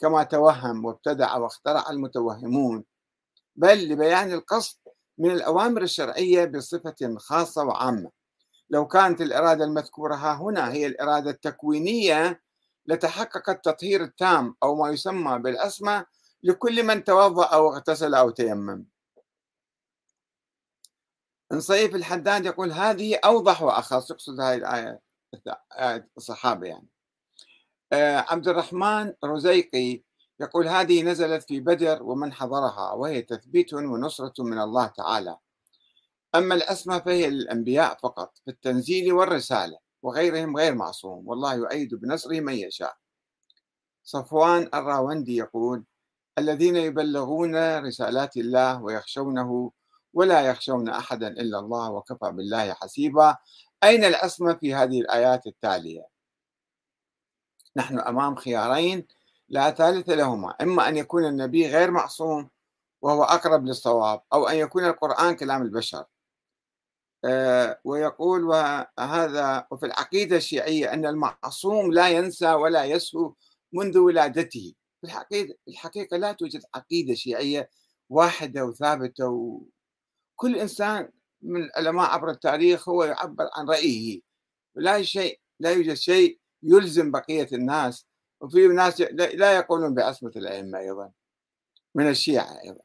كما 0.00 0.22
توهم 0.22 0.84
وابتدع 0.84 1.36
واخترع 1.36 1.90
المتوهمون 1.90 2.84
بل 3.56 3.88
لبيان 3.88 4.32
القصد 4.32 4.78
من 5.18 5.30
الأوامر 5.30 5.82
الشرعية 5.82 6.44
بصفة 6.44 7.16
خاصة 7.18 7.64
وعامة. 7.64 8.10
لو 8.70 8.86
كانت 8.86 9.20
الإرادة 9.20 9.64
المذكورة 9.64 10.14
ها 10.14 10.34
هنا 10.34 10.72
هي 10.72 10.86
الإرادة 10.86 11.30
التكوينية 11.30 12.42
لتحقق 12.86 13.50
التطهير 13.50 14.02
التام 14.02 14.54
أو 14.62 14.76
ما 14.76 14.90
يسمى 14.90 15.38
بالأسمى 15.38 16.04
لكل 16.42 16.82
من 16.82 17.04
توضأ 17.04 17.44
أو 17.44 17.72
اغتسل 17.72 18.14
أو 18.14 18.30
تيمم. 18.30 18.84
نصيف 21.52 21.94
الحداد 21.94 22.46
يقول 22.46 22.72
هذه 22.72 23.18
أوضح 23.24 23.62
وأخص 23.62 24.10
يقصد 24.10 24.40
هذه 24.40 24.54
الآية 24.54 25.00
الصحابة 26.16 26.66
يعني. 26.66 26.88
آه، 27.92 28.24
عبد 28.28 28.48
الرحمن 28.48 29.12
رزيقي 29.24 30.02
يقول 30.40 30.68
هذه 30.68 31.02
نزلت 31.02 31.42
في 31.42 31.60
بدر 31.60 32.02
ومن 32.02 32.32
حضرها 32.32 32.92
وهي 32.92 33.22
تثبيت 33.22 33.74
ونصرة 33.74 34.32
من 34.38 34.58
الله 34.58 34.86
تعالى. 34.86 35.38
أما 36.34 36.54
الأسمى 36.54 37.00
فهي 37.00 37.30
للأنبياء 37.30 37.98
فقط 38.02 38.38
في 38.44 38.50
التنزيل 38.50 39.12
والرسالة 39.12 39.78
وغيرهم 40.02 40.56
غير 40.56 40.74
معصوم 40.74 41.28
والله 41.28 41.54
يؤيد 41.54 41.94
بنصره 41.94 42.40
من 42.40 42.54
يشاء. 42.54 42.96
صفوان 44.04 44.70
الراوندي 44.74 45.36
يقول 45.36 45.84
الذين 46.38 46.76
يبلغون 46.76 47.78
رسالات 47.78 48.36
الله 48.36 48.82
ويخشونه 48.82 49.72
ولا 50.14 50.40
يخشون 50.40 50.88
أحدا 50.88 51.28
إلا 51.28 51.58
الله 51.58 51.90
وكفى 51.90 52.32
بالله 52.32 52.74
حسيبا. 52.74 53.36
أين 53.84 54.04
العصمة 54.04 54.54
في 54.54 54.74
هذه 54.74 55.00
الآيات 55.00 55.46
التالية؟ 55.46 56.06
نحن 57.76 57.98
أمام 57.98 58.36
خيارين 58.36 59.06
لا 59.48 59.70
ثالث 59.70 60.10
لهما 60.10 60.54
إما 60.60 60.88
أن 60.88 60.96
يكون 60.96 61.24
النبي 61.24 61.66
غير 61.68 61.90
معصوم 61.90 62.50
وهو 63.02 63.24
أقرب 63.24 63.64
للصواب 63.64 64.22
أو 64.32 64.48
أن 64.48 64.56
يكون 64.56 64.84
القرآن 64.84 65.36
كلام 65.36 65.62
البشر. 65.62 66.04
آه، 67.24 67.80
ويقول 67.84 68.44
وهذا 68.44 69.66
وفي 69.70 69.86
العقيدة 69.86 70.36
الشيعية 70.36 70.92
أن 70.92 71.06
المعصوم 71.06 71.92
لا 71.92 72.08
ينسى 72.08 72.52
ولا 72.52 72.84
يسهو 72.84 73.34
منذ 73.72 73.98
ولادته. 73.98 74.74
الحقيقة, 75.04 75.54
الحقيقة 75.68 76.16
لا 76.16 76.32
توجد 76.32 76.62
عقيدة 76.74 77.14
شيعية 77.14 77.70
واحدة 78.10 78.64
وثابتة 78.64 79.60
وكل 80.34 80.56
إنسان 80.56 81.08
من 81.42 81.62
العلماء 81.64 82.10
عبر 82.10 82.30
التاريخ 82.30 82.88
هو 82.88 83.04
يعبر 83.04 83.48
عن 83.56 83.68
رأيه. 83.68 84.20
لا 84.74 85.02
شيء 85.02 85.40
لا 85.60 85.72
يوجد 85.72 85.94
شيء 85.94 86.38
يلزم 86.62 87.10
بقية 87.10 87.48
الناس 87.52 88.06
وفي 88.40 88.68
ناس 88.68 89.00
لا 89.10 89.56
يقولون 89.56 89.94
بعصمة 89.94 90.32
الأئمة 90.36 90.78
أيضا 90.78 91.12
من 91.94 92.08
الشيعة 92.08 92.60
أيضا. 92.64 92.80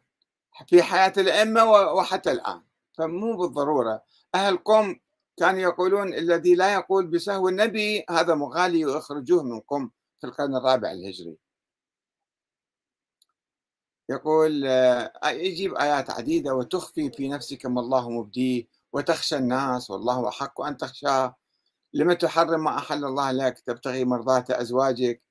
في 0.67 0.83
حياة 0.83 1.13
الأئمة 1.17 1.63
وحتى 1.71 2.31
الآن. 2.31 2.61
فمو 2.97 3.37
بالضرورة. 3.37 4.03
أهل 4.35 4.57
قم 4.57 4.95
كانوا 5.37 5.59
يقولون 5.59 6.13
الذي 6.13 6.55
لا 6.55 6.73
يقول 6.73 7.07
بسهو 7.07 7.49
النبي 7.49 8.05
هذا 8.09 8.35
مغالي 8.35 8.85
ويخرجوه 8.85 9.43
من 9.43 9.59
قم 9.59 9.89
في 10.21 10.27
القرن 10.27 10.55
الرابع 10.55 10.91
الهجري. 10.91 11.37
يقول 14.09 14.65
آه، 14.67 15.29
يجيب 15.29 15.75
آيات 15.75 16.09
عديدة 16.09 16.55
وتخفي 16.55 17.11
في 17.11 17.29
نفسك 17.29 17.65
ما 17.65 17.81
الله 17.81 18.09
مبديه 18.09 18.67
وتخشى 18.93 19.37
الناس 19.37 19.89
والله 19.89 20.27
أحق 20.29 20.61
أن 20.61 20.77
تخشاه. 20.77 21.35
لم 21.93 22.13
تحرم 22.13 22.63
ما 22.63 22.77
أحل 22.77 23.05
الله 23.05 23.31
لك 23.31 23.59
تبتغي 23.59 24.05
مرضات 24.05 24.51
أزواجك. 24.51 25.21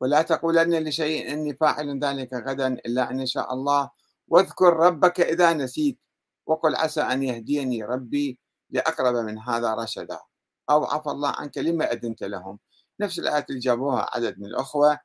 ولا 0.00 0.22
تقولن 0.22 0.88
لشيء 0.88 1.32
إني 1.32 1.56
فاعل 1.56 1.98
ذلك 2.04 2.34
غدا 2.34 2.68
إلا 2.68 3.10
أن 3.10 3.20
يشاء 3.20 3.54
الله. 3.54 3.90
واذكر 4.28 4.72
ربك 4.76 5.20
إذا 5.20 5.52
نسيت 5.52 5.98
وقل 6.46 6.76
عسى 6.76 7.00
أن 7.00 7.22
يهديني 7.22 7.84
ربي 7.84 8.38
لأقرب 8.70 9.16
من 9.16 9.38
هذا 9.38 9.74
رشدا. 9.74 10.20
أو 10.70 10.84
عفى 10.84 11.10
الله 11.10 11.28
عنك 11.28 11.58
لما 11.58 11.92
أذنت 11.92 12.22
لهم. 12.22 12.58
نفس 13.00 13.18
الآيات 13.18 13.50
اللي 13.50 13.60
جابوها 13.60 14.10
عدد 14.14 14.38
من 14.38 14.46
الأخوة. 14.46 14.98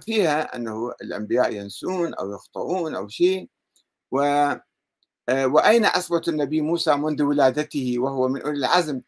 فيها 0.00 0.56
أنه 0.56 0.92
الأنبياء 1.02 1.54
ينسون 1.54 2.14
أو 2.14 2.32
يخطئون 2.32 2.94
أو 2.94 3.08
شيء. 3.08 3.48
و 4.12 4.20
آه، 5.28 5.46
وأين 5.46 5.84
عصبة 5.84 6.22
النبي 6.28 6.60
موسى 6.60 6.96
منذ 6.96 7.22
ولادته 7.22 7.94
وهو 7.98 8.28
من 8.28 8.42
أولي 8.42 8.58
العزم؟ 8.58 9.00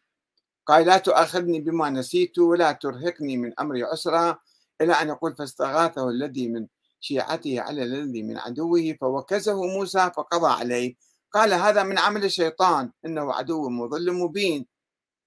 قال 0.65 0.85
لا 0.85 0.97
تؤاخذني 0.97 1.61
بما 1.61 1.89
نسيت 1.89 2.39
ولا 2.39 2.71
ترهقني 2.71 3.37
من 3.37 3.53
أمري 3.59 3.83
عسرا 3.83 4.37
إلى 4.81 4.93
أن 4.93 5.07
يقول 5.09 5.35
فاستغاثه 5.35 6.09
الذي 6.09 6.47
من 6.49 6.67
شيعته 6.99 7.61
على 7.61 7.83
الذي 7.83 8.23
من 8.23 8.37
عدوه 8.37 8.97
فوكزه 9.01 9.63
موسى 9.65 10.11
فقضى 10.17 10.47
عليه. 10.47 10.95
قال 11.33 11.53
هذا 11.53 11.83
من 11.83 11.99
عمل 11.99 12.25
الشيطان 12.25 12.91
إنه 13.05 13.33
عدو 13.33 13.69
مضل 13.69 14.13
مبين. 14.13 14.67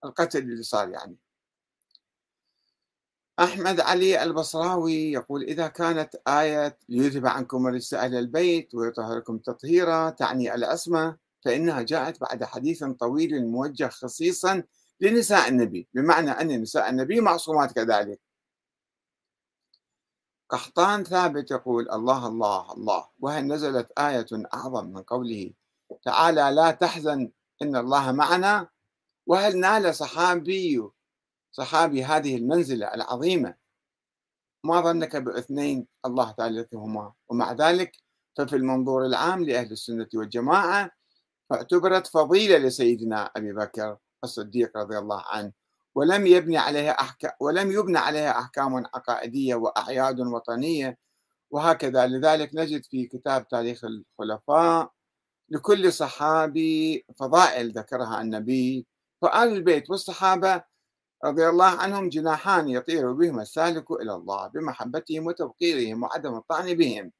القتل 0.05 0.39
اللي 0.39 0.63
صار 0.63 0.89
يعني. 0.91 1.17
أحمد 3.41 3.81
علي 3.81 4.23
البصراوي 4.23 5.13
يقول 5.13 5.43
إذا 5.43 5.69
كانت 5.69 6.15
آية 6.29 6.79
ليذهب 6.89 7.27
عنكم 7.27 7.67
رجس 7.67 7.95
أهل 7.95 8.15
البيت 8.15 8.75
ويطهركم 8.75 9.39
تطهيرا 9.39 10.11
تعني 10.11 10.55
العصمة 10.55 11.17
فإنها 11.45 11.83
جاءت 11.83 12.21
بعد 12.21 12.45
حديث 12.45 12.85
طويل 12.85 13.47
موجه 13.47 13.89
خصيصا 13.89 14.63
لنساء 15.01 15.49
النبي 15.49 15.89
بمعنى 15.95 16.31
أن 16.31 16.63
نساء 16.63 16.91
النبي 16.91 17.21
معصومات 17.21 17.73
كذلك. 17.73 18.21
قحطان 20.51 21.05
ثابت 21.05 21.51
يقول 21.51 21.91
الله 21.91 22.27
الله 22.27 22.73
الله. 22.73 23.09
وهل 23.21 23.47
نزلت 23.47 23.93
آية 23.99 24.27
أعظم 24.55 24.87
من 24.87 25.03
قوله 25.03 25.53
تعالى 26.05 26.51
لا 26.55 26.71
تحزن 26.71 27.31
إن 27.63 27.77
الله 27.77 28.13
معنا؟ 28.13 28.69
وهل 29.27 29.61
نال 29.61 29.95
صحابي 29.95 30.91
صحابي 31.53 32.05
هذه 32.05 32.37
المنزلة 32.37 32.87
العظيمة. 32.87 33.55
ما 34.65 34.81
ظنك 34.81 35.17
باثنين 35.17 35.87
الله 36.07 36.33
ثالثهما 36.33 37.13
ومع 37.29 37.53
ذلك 37.53 37.93
ففي 38.37 38.57
المنظور 38.57 39.07
العام 39.07 39.45
لأهل 39.45 39.73
السنة 39.73 40.09
والجماعة 40.15 40.91
اعتبرت 41.53 42.07
فضيلة 42.07 42.59
لسيدنا 42.59 43.31
أبي 43.37 43.53
بكر 43.53 43.97
الصديق 44.25 44.77
رضي 44.77 44.99
الله 44.99 45.23
عنه. 45.27 45.53
ولم 45.95 46.27
يبني 46.27 46.59
عليها 46.59 46.91
أحكام 46.91 47.33
ولم 47.41 47.73
يبنى 47.73 47.99
عليها 47.99 48.39
أحكام 48.39 48.77
عقائدية 48.77 49.55
وأعياد 49.55 50.21
وطنية. 50.21 50.99
وهكذا. 51.51 52.07
لذلك 52.07 52.51
نجد 52.55 52.85
في 52.85 53.07
كتاب 53.07 53.49
تاريخ 53.49 53.85
الخلفاء 53.85 54.93
لكل 55.49 55.93
صحابي 55.93 57.05
فضائل 57.17 57.73
ذكرها 57.73 58.21
النبي. 58.21 58.87
فآل 59.23 59.49
البيت 59.49 59.91
والصحابة 59.91 60.70
رضي 61.25 61.49
الله 61.49 61.67
عنهم 61.67 62.09
جناحان 62.09 62.69
يطير 62.69 63.13
بهما 63.13 63.43
السالك 63.43 63.91
إلى 63.91 64.15
الله 64.15 64.49
بمحبتهم 64.49 65.27
وتوقيرهم 65.27 66.03
وعدم 66.03 66.35
الطعن 66.37 66.75
بهم. 66.75 67.13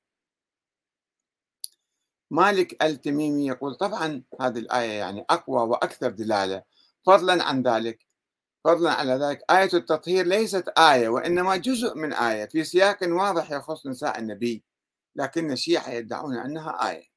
مالك 2.31 2.85
التميمي 2.85 3.47
يقول 3.47 3.75
طبعا 3.75 4.23
هذه 4.41 4.59
الآية 4.59 4.93
يعني 4.93 5.25
أقوى 5.31 5.63
وأكثر 5.63 6.11
دلالة. 6.11 6.63
فضلا 7.07 7.45
عن 7.45 7.63
ذلك 7.63 8.07
فضلا 8.65 8.93
على 8.93 9.13
ذلك 9.13 9.45
آية 9.51 9.71
التطهير 9.75 10.27
ليست 10.27 10.69
آية 10.79 11.09
وإنما 11.09 11.57
جزء 11.57 11.95
من 11.97 12.13
آية 12.13 12.47
في 12.47 12.65
سياق 12.65 12.99
واضح 13.03 13.51
يخص 13.53 13.87
نساء 13.87 14.19
النبي 14.19 14.65
لكن 15.17 15.53
الشيعة 15.53 15.91
يدعون 15.91 16.37
أنها 16.37 16.91
آية. 16.91 17.10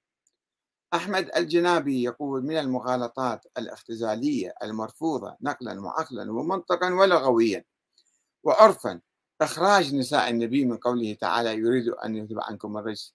أحمد 0.93 1.31
الجنابي 1.35 2.03
يقول 2.03 2.43
من 2.43 2.57
المغالطات 2.57 3.45
الاختزالية 3.57 4.53
المرفوضة 4.63 5.37
نقلا 5.41 5.81
وعقلا 5.81 6.31
ومنطقا 6.31 6.93
ولغويا. 6.93 7.63
وعرفا 8.43 9.01
إخراج 9.41 9.95
نساء 9.95 10.29
النبي 10.29 10.65
من 10.65 10.77
قوله 10.77 11.13
تعالى 11.13 11.53
يريد 11.53 11.87
أن 11.87 12.15
يذهب 12.15 12.39
عنكم 12.39 12.77
الرجس 12.77 13.13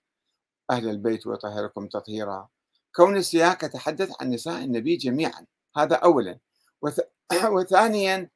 أهل 0.71 0.89
البيت 0.89 1.27
ويطهركم 1.27 1.87
تطهيرا. 1.87 2.49
كون 2.95 3.17
السياق 3.17 3.65
يتحدث 3.65 4.13
عن 4.21 4.31
نساء 4.31 4.65
النبي 4.65 4.97
جميعا 4.97 5.47
هذا 5.77 5.97
أولا. 5.97 6.39
وث... 6.83 7.01
وثانيا 7.55 8.31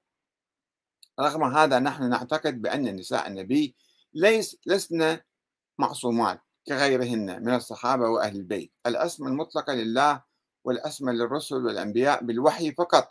رغم 1.21 1.45
هذا 1.45 1.79
نحن 1.79 2.11
نعتقد 2.11 2.63
بأن 2.63 2.97
نساء 2.97 3.27
النبي 3.27 3.77
ليس 4.15 4.57
لسنا 4.67 5.21
معصومات. 5.79 6.41
كغيرهن 6.69 7.43
من 7.43 7.55
الصحابة 7.55 8.09
وأهل 8.09 8.37
البيت. 8.37 8.73
الأسمى 8.87 9.29
المطلقة 9.29 9.75
لله 9.75 10.23
والأسمى 10.65 11.13
للرسل 11.13 11.57
والأنبياء 11.67 12.25
بالوحي 12.25 12.73
فقط. 12.73 13.09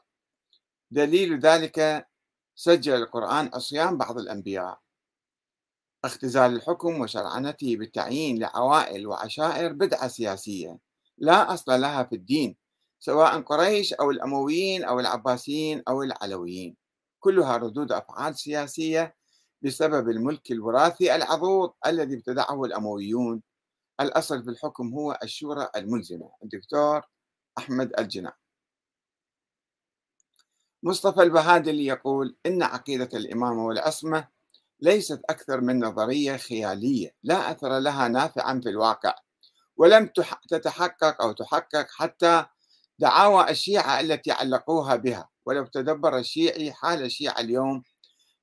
دليل 0.91 1.39
ذلك 1.39 2.07
سجل 2.55 2.95
القرآن 2.95 3.49
عصيان 3.53 3.97
بعض 3.97 4.17
الأنبياء. 4.17 4.79
اختزال 6.05 6.55
الحكم 6.55 7.01
وشرعنته 7.01 7.77
بالتعيين 7.77 8.39
لعوائل 8.39 9.07
وعشائر 9.07 9.73
بدعة 9.73 10.07
سياسية 10.07 10.79
لا 11.17 11.53
أصل 11.53 11.81
لها 11.81 12.03
في 12.03 12.15
الدين 12.15 12.57
سواء 12.99 13.41
قريش 13.41 13.93
أو 13.93 14.11
الأمويين 14.11 14.83
أو 14.83 14.99
العباسيين 14.99 15.83
أو 15.87 16.03
العلويين. 16.03 16.75
كلها 17.19 17.57
ردود 17.57 17.91
أفعال 17.91 18.37
سياسية 18.39 19.15
بسبب 19.61 20.09
الملك 20.09 20.51
الوراثي 20.51 21.15
العضوض 21.15 21.73
الذي 21.87 22.15
ابتدعه 22.15 22.63
الأمويون. 22.63 23.41
الأصل 24.01 24.43
في 24.43 24.49
الحكم 24.49 24.93
هو 24.93 25.19
الشورى 25.23 25.69
الملزمة. 25.75 26.31
الدكتور 26.43 27.01
أحمد 27.57 27.99
الجناح 27.99 28.41
مصطفى 30.83 31.21
البهادلي 31.23 31.85
يقول 31.85 32.35
إن 32.45 32.63
عقيدة 32.63 33.09
الإمامة 33.13 33.65
والعصمة 33.65 34.27
ليست 34.79 35.21
أكثر 35.29 35.61
من 35.61 35.79
نظرية 35.85 36.37
خيالية. 36.37 37.15
لا 37.23 37.51
أثر 37.51 37.79
لها 37.79 38.07
نافعا 38.07 38.59
في 38.63 38.69
الواقع 38.69 39.15
ولم 39.77 40.09
تتحقق 40.49 41.21
أو 41.21 41.31
تحقق 41.31 41.87
حتى 41.89 42.45
دعاوى 42.99 43.49
الشيعة 43.49 43.99
التي 43.99 44.31
علقوها 44.31 44.95
بها. 44.95 45.29
ولو 45.45 45.65
تدبر 45.65 46.17
الشيعي 46.17 46.73
حال 46.73 47.03
الشيعة 47.05 47.39
اليوم 47.39 47.83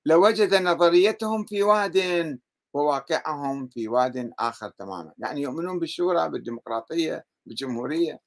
لوجد 0.09 0.55
نظريتهم 0.55 1.45
في 1.45 1.63
واد 1.63 2.39
وواقعهم 2.75 3.69
في 3.69 3.89
واد 3.89 4.33
آخر 4.39 4.71
تماما. 4.71 5.13
يعني 5.19 5.43
يؤمنون 5.43 5.79
بالشورى 5.79 6.29
بالديمقراطية 6.29 7.27
بالجمهورية. 7.47 8.21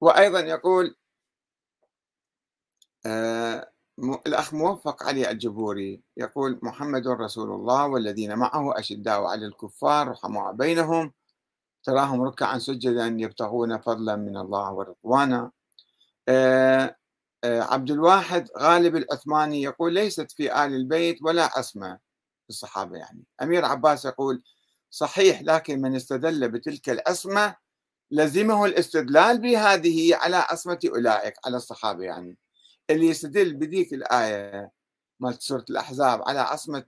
وأيضا 0.00 0.40
يقول 0.40 0.96
آه 3.06 3.72
الأخ 4.26 4.54
موفق 4.54 5.02
علي 5.02 5.30
الجبوري. 5.30 6.02
يقول 6.16 6.58
محمد 6.62 7.08
رسول 7.08 7.50
الله 7.50 7.86
والذين 7.86 8.34
معه 8.36 8.78
أشداء 8.78 9.24
على 9.24 9.46
الكفار 9.46 10.08
رحماء 10.08 10.52
بينهم. 10.52 11.12
تراهم 11.82 12.22
ركعا 12.22 12.58
سجدا 12.58 13.06
يبتغون 13.06 13.78
فضلا 13.78 14.16
من 14.16 14.36
الله 14.36 14.72
ورضوانا. 14.72 15.50
آه 16.28 16.96
عبد 17.44 17.90
الواحد 17.90 18.48
غالب 18.58 18.96
العثماني 18.96 19.62
يقول 19.62 19.94
ليست 19.94 20.32
في 20.32 20.64
آل 20.64 20.74
البيت 20.74 21.18
ولا 21.22 21.58
عصمة 21.58 21.98
الصحابة 22.50 22.96
يعني. 22.96 23.24
أمير 23.42 23.64
عباس 23.64 24.04
يقول 24.04 24.42
صحيح 24.90 25.42
لكن 25.42 25.80
من 25.80 25.96
استدل 25.96 26.48
بتلك 26.48 26.90
العصمة 26.90 27.56
لزمه 28.10 28.64
الاستدلال 28.66 29.40
بهذه 29.40 30.16
على 30.16 30.36
عصمة 30.36 30.78
أولئك 30.86 31.34
على 31.46 31.56
الصحابة 31.56 32.04
يعني. 32.04 32.38
اللي 32.90 33.06
يستدل 33.06 33.54
بذيك 33.54 33.94
الآية 33.94 34.70
مالت 35.20 35.42
سورة 35.42 35.64
الأحزاب 35.70 36.22
على 36.28 36.40
عصمة 36.40 36.84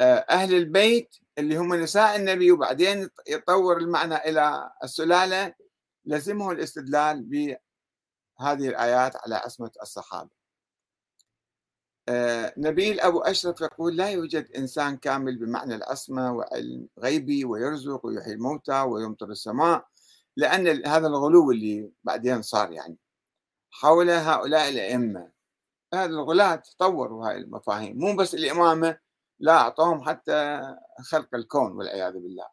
آه، 0.00 0.26
أهل 0.30 0.54
البيت 0.54 1.16
اللي 1.38 1.56
هم 1.56 1.74
نساء 1.74 2.16
النبي 2.16 2.52
وبعدين 2.52 3.08
يطور 3.28 3.78
المعنى 3.78 4.16
إلى 4.16 4.70
السلالة 4.84 5.54
لزمه 6.04 6.52
الاستدلال 6.52 7.22
بهذه 8.40 8.68
الآيات 8.68 9.16
على 9.16 9.34
عصمة 9.34 9.70
الصحابة. 9.82 10.30
آه، 12.08 12.54
نبيل 12.56 13.00
أبو 13.00 13.20
أشرف 13.20 13.60
يقول 13.60 13.96
لا 13.96 14.10
يوجد 14.10 14.50
إنسان 14.56 14.96
كامل 14.96 15.38
بمعنى 15.38 15.74
العصمة 15.74 16.32
وعلم 16.32 16.88
غيبي 16.98 17.44
ويرزق 17.44 18.06
ويحيي 18.06 18.32
الموتى 18.32 18.80
ويمطر 18.80 19.30
السماء 19.30 19.86
لأن 20.36 20.86
هذا 20.86 21.06
الغلو 21.06 21.50
اللي 21.50 21.92
بعدين 22.04 22.42
صار 22.42 22.72
يعني 22.72 22.96
حول 23.70 24.10
هؤلاء 24.10 24.68
الأئمة. 24.68 25.30
هذا 25.94 26.10
الغلاة 26.10 26.62
طوروا 26.78 27.28
هاي 27.28 27.36
المفاهيم 27.38 27.98
مو 27.98 28.16
بس 28.16 28.34
الإمامة 28.34 28.98
لا 29.40 29.52
أعطوهم 29.52 30.02
حتى 30.08 30.62
خلق 31.10 31.34
الكون 31.34 31.72
والعياذ 31.72 32.12
بالله. 32.12 32.46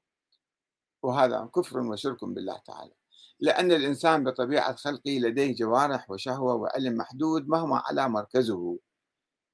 وهذا 1.03 1.49
كفر 1.55 1.79
وشرك 1.79 2.25
بالله 2.25 2.57
تعالى. 2.57 2.93
لأن 3.39 3.71
الإنسان 3.71 4.23
بطبيعة 4.23 4.75
خلقه 4.75 5.11
لديه 5.11 5.55
جوارح 5.55 6.09
وشهوة 6.11 6.53
وعلم 6.55 6.97
محدود 6.97 7.47
مهما 7.47 7.83
على 7.85 8.09
مركزه. 8.09 8.79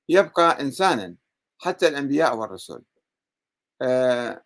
يبقى 0.09 0.61
إنسانا 0.61 1.15
حتى 1.57 1.87
الأنبياء 1.87 2.35
والرسل. 2.37 2.81
آه 3.81 4.43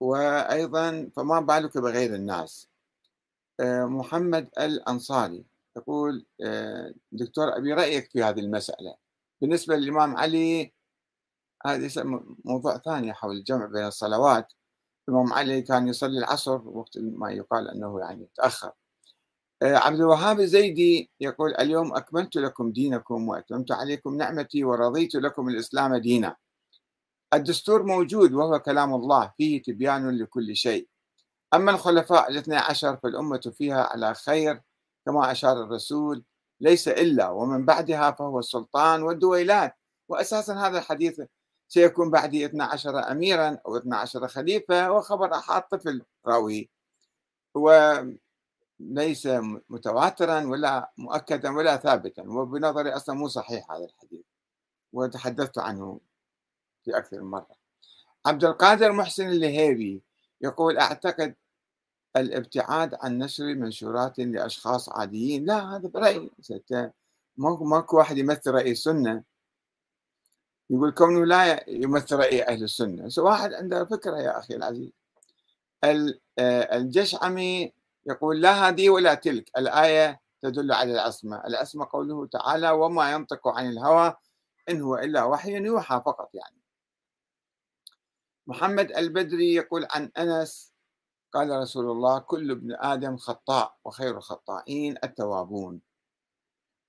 وأيضا 0.00 1.10
فما 1.16 1.40
بالك 1.40 1.78
بغير 1.78 2.14
الناس. 2.14 2.68
آه 3.60 3.84
محمد 3.84 4.50
الأنصاري 4.58 5.44
يقول 5.76 6.26
آه 6.44 6.94
دكتور 7.12 7.56
أبي 7.56 7.72
رأيك 7.72 8.10
في 8.10 8.22
هذه 8.22 8.40
المسألة؟ 8.40 8.96
بالنسبة 9.40 9.76
للإمام 9.76 10.16
علي 10.16 10.72
هذه 11.66 11.90
موضوع 12.44 12.78
ثاني 12.78 13.12
حول 13.14 13.36
الجمع 13.36 13.66
بين 13.66 13.86
الصلوات 13.86 14.52
الإمام 15.08 15.32
علي 15.32 15.62
كان 15.62 15.88
يصلي 15.88 16.18
العصر 16.18 16.68
وقت 16.68 16.98
ما 16.98 17.32
يقال 17.32 17.68
أنه 17.68 18.00
يعني 18.00 18.28
تأخر. 18.34 18.72
آه، 19.62 19.76
عبد 19.76 20.00
الوهاب 20.00 20.40
الزيدي 20.40 21.10
يقول 21.20 21.54
اليوم 21.54 21.96
أكملت 21.96 22.36
لكم 22.36 22.72
دينكم 22.72 23.28
وأتممت 23.28 23.72
عليكم 23.72 24.16
نعمتي 24.16 24.64
ورضيت 24.64 25.14
لكم 25.14 25.48
الإسلام 25.48 25.96
دينا. 25.96 26.36
الدستور 27.34 27.82
موجود 27.82 28.32
وهو 28.32 28.58
كلام 28.58 28.94
الله 28.94 29.32
فيه 29.36 29.62
تبيان 29.62 30.18
لكل 30.18 30.56
شيء. 30.56 30.88
أما 31.54 31.70
الخلفاء 31.70 32.30
الاثنى 32.30 32.56
عشر 32.56 32.96
فالأمة 32.96 33.52
فيها 33.58 33.82
على 33.82 34.14
خير 34.14 34.62
كما 35.06 35.32
أشار 35.32 35.62
الرسول 35.62 36.24
ليس 36.60 36.88
إلا 36.88 37.28
ومن 37.30 37.64
بعدها 37.64 38.10
فهو 38.10 38.38
السلطان 38.38 39.02
والدويلات. 39.02 39.74
وأساسا 40.08 40.54
هذا 40.54 40.78
الحديث 40.78 41.20
سيكون 41.68 42.10
بعدي 42.10 42.46
12 42.46 43.10
أميرا 43.12 43.58
أو 43.66 43.76
12 43.76 44.28
خليفة 44.28 44.92
وخبر 44.92 45.34
أحد 45.34 45.62
طفل 45.62 46.02
رأوي. 46.26 46.70
وليس 47.54 49.28
متواترا 49.68 50.46
ولا 50.46 50.92
مؤكدا 50.98 51.56
ولا 51.56 51.76
ثابتا 51.76 52.22
وبنظري 52.22 52.90
أصلا 52.90 53.14
مو 53.14 53.28
صحيح 53.28 53.72
هذا 53.72 53.84
الحديث 53.84 54.24
وتحدثت 54.92 55.58
عنه 55.58 56.00
في 56.84 56.96
أكثر 56.96 57.20
من 57.20 57.30
مرة. 57.30 57.56
عبد 58.26 58.44
القادر 58.44 58.92
محسن 58.92 59.28
اللهيبي 59.28 60.02
يقول 60.40 60.78
أعتقد 60.78 61.34
الابتعاد 62.16 62.94
عن 63.02 63.18
نشر 63.18 63.44
منشورات 63.44 64.18
لأشخاص 64.18 64.88
عاديين. 64.88 65.44
لا 65.44 65.76
هذا 65.76 65.88
برأيي 65.88 66.30
ماكو 67.38 67.96
واحد 67.96 68.18
يمثل 68.18 68.50
رأي 68.50 68.72
السنة. 68.72 69.24
يقول 70.70 70.90
كونه 70.90 71.26
لا 71.26 71.70
يمثل 71.70 72.16
رأي 72.16 72.42
أهل 72.42 72.62
السنة. 72.62 73.08
واحد 73.18 73.52
عنده 73.52 73.84
فكرة 73.84 74.16
يا 74.18 74.38
أخي 74.38 74.54
العزيز. 74.54 74.90
آه، 75.84 76.76
الجشعمي 76.76 77.72
يقول 78.06 78.40
لا 78.40 78.68
هذه 78.68 78.90
ولا 78.90 79.14
تلك. 79.14 79.50
الآية 79.58 80.20
تدل 80.42 80.72
على 80.72 80.92
العصمة. 80.92 81.46
العصمة 81.46 81.88
قوله 81.90 82.26
تعالى 82.26 82.70
وما 82.70 83.12
ينطق 83.12 83.48
عن 83.48 83.68
الهوى 83.68 84.14
إن 84.68 84.80
هو 84.80 84.96
إلا 84.96 85.24
وحي 85.24 85.52
يوحى 85.52 86.02
فقط 86.06 86.30
يعني. 86.34 86.62
محمد 88.46 88.92
البدري 88.92 89.54
يقول 89.54 89.86
عن 89.90 90.10
أنس 90.18 90.72
قال 91.32 91.50
رسول 91.50 91.90
الله 91.90 92.18
كل 92.18 92.50
ابن 92.50 92.74
آدم 92.74 93.16
خطاء 93.16 93.76
وخير 93.84 94.16
الخطائين 94.16 94.96
التوابون. 95.04 95.80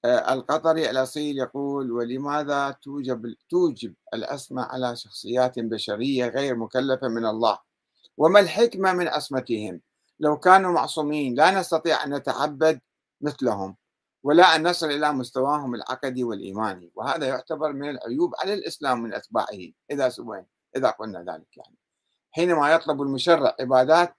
القطري 0.05 0.89
الأصيل 0.89 1.37
يقول 1.37 1.91
ولماذا 1.91 2.71
توجب 2.71 3.35
توجب 3.49 3.93
العصمة 4.13 4.63
على 4.63 4.95
شخصيات 4.95 5.59
بشرية 5.59 6.27
غير 6.27 6.55
مكلفة 6.55 7.07
من 7.07 7.25
الله؟ 7.25 7.59
وما 8.17 8.39
الحكمة 8.39 8.93
من 8.93 9.07
عصمتهم 9.07 9.81
لو 10.19 10.39
كانوا 10.39 10.71
معصومين 10.71 11.35
لا 11.35 11.59
نستطيع 11.59 12.03
أن 12.03 12.13
نتعبد 12.13 12.79
مثلهم 13.21 13.75
ولا 14.23 14.55
أن 14.55 14.67
نصل 14.67 14.87
إلى 14.87 15.13
مستواهم 15.13 15.75
العقدي 15.75 16.23
والإيماني 16.23 16.91
وهذا 16.95 17.27
يعتبر 17.27 17.73
من 17.73 17.89
العيوب 17.89 18.33
على 18.39 18.53
الإسلام 18.53 19.03
من 19.03 19.13
أتباعه. 19.13 19.71
إذا 19.91 20.09
سوينا 20.09 20.45
إذا 20.75 20.89
قلنا 20.89 21.19
ذلك 21.19 21.57
يعني. 21.57 21.77
حينما 22.31 22.73
يطلب 22.73 23.01
المشرع 23.01 23.55
عبادات 23.59 24.15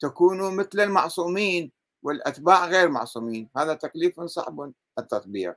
تكون 0.00 0.56
مثل 0.56 0.80
المعصومين 0.80 1.72
والأتباع 2.02 2.66
غير 2.66 2.88
معصومين 2.88 3.48
هذا 3.56 3.74
تكليف 3.74 4.20
صعب. 4.20 4.72
التطبيق 4.98 5.56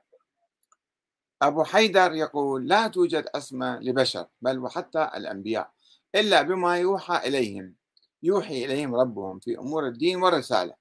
أبو 1.42 1.64
حيدر 1.64 2.12
يقول 2.12 2.68
لا 2.68 2.88
توجد 2.88 3.26
أسمى 3.34 3.78
لبشر 3.80 4.26
بل 4.40 4.58
وحتى 4.58 5.10
الأنبياء 5.14 5.72
إلا 6.14 6.42
بما 6.42 6.78
يوحى 6.78 7.28
إليهم. 7.28 7.74
يوحي 8.22 8.64
إليهم 8.64 8.94
ربهم 8.94 9.38
في 9.38 9.58
أمور 9.58 9.86
الدين 9.86 10.22
والرسالة. 10.22 10.74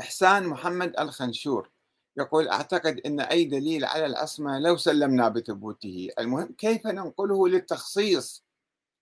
إحسان 0.00 0.46
محمد 0.46 1.00
الخنشور 1.00 1.70
يقول 2.16 2.48
أعتقد 2.48 3.00
أن 3.06 3.20
أي 3.20 3.44
دليل 3.44 3.84
على 3.84 4.06
العصمة 4.06 4.58
لو 4.58 4.76
سلمنا 4.76 5.28
بثبوته. 5.28 6.08
المهم 6.18 6.52
كيف 6.52 6.86
ننقله 6.86 7.48
للتخصيص؟ 7.48 8.44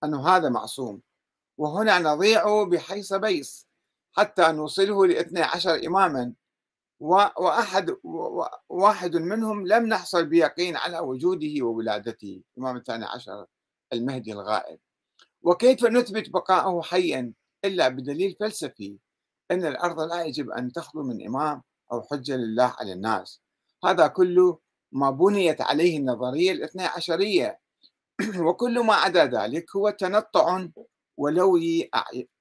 أنه 0.05 0.29
هذا 0.29 0.49
معصوم. 0.49 1.03
وهنا 1.59 1.99
نضيع 1.99 2.65
بحيث 2.65 3.13
بيس 3.13 3.67
حتى 4.13 4.53
نوصله 4.53 5.07
لاثني 5.07 5.43
عشر 5.43 5.87
إماما. 5.87 6.33
وأحد 7.01 7.97
واحد 8.69 9.17
منهم 9.17 9.67
لم 9.67 9.87
نحصل 9.87 10.27
بيقين 10.27 10.77
على 10.77 10.99
وجوده 10.99 11.55
وولادته 11.63 12.43
الإمام 12.59 12.77
الثاني 12.77 13.05
عشر 13.05 13.47
المهدي 13.93 14.33
الغائب. 14.33 14.79
وكيف 15.43 15.85
نثبت 15.85 16.31
بقاءه 16.31 16.83
حيا 16.83 17.33
إلا 17.65 17.89
بدليل 17.89 18.37
فلسفي؟ 18.41 18.99
أن 19.51 19.67
الأرض 19.67 20.01
لا 20.01 20.25
يجب 20.25 20.51
أن 20.51 20.73
تخلو 20.73 21.03
من 21.03 21.27
إمام 21.27 21.63
أو 21.93 22.03
حجة 22.03 22.37
لله 22.37 22.75
على 22.79 22.93
الناس. 22.93 23.43
هذا 23.85 24.07
كله 24.07 24.59
ما 24.93 25.11
بنيت 25.11 25.61
عليه 25.61 25.99
النظرية 25.99 26.53
الاثنى 26.53 26.83
عشرية. 26.83 27.61
وكل 28.47 28.81
ما 28.81 28.95
عدا 28.95 29.25
ذلك 29.25 29.77
هو 29.77 29.91
تنطع 29.91 30.67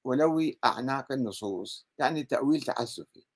ولوي 0.06 0.60
أعناق 0.66 1.12
النصوص 1.12 1.88
يعني 1.98 2.24
تأويل 2.24 2.62
تعسفي. 2.62 3.29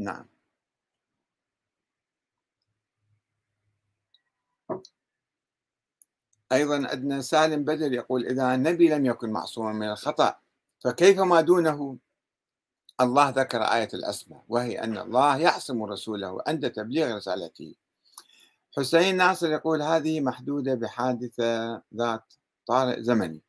نعم. 0.00 0.26
أيضا 6.52 6.88
عندنا 6.88 7.20
سالم 7.20 7.64
بدر 7.64 7.92
يقول 7.92 8.26
إذا 8.26 8.54
النبي 8.54 8.88
لم 8.88 9.06
يكن 9.06 9.30
معصوما 9.30 9.72
من 9.72 9.90
الخطأ 9.90 10.40
فكيف 10.78 11.20
ما 11.20 11.40
دونه؟ 11.40 11.98
الله 13.00 13.30
ذكر 13.30 13.62
آية 13.62 13.88
الأسماء 13.94 14.44
وهي 14.48 14.84
أن 14.84 14.98
الله 14.98 15.38
يعصم 15.38 15.82
رسوله 15.82 16.42
عند 16.46 16.70
تبليغ 16.70 17.16
رسالته. 17.16 17.74
حسين 18.76 19.16
ناصر 19.16 19.52
يقول 19.52 19.82
هذه 19.82 20.20
محدودة 20.20 20.74
بحادثة 20.74 21.82
ذات 21.94 22.34
طارئ 22.66 23.02
زمني. 23.02 23.42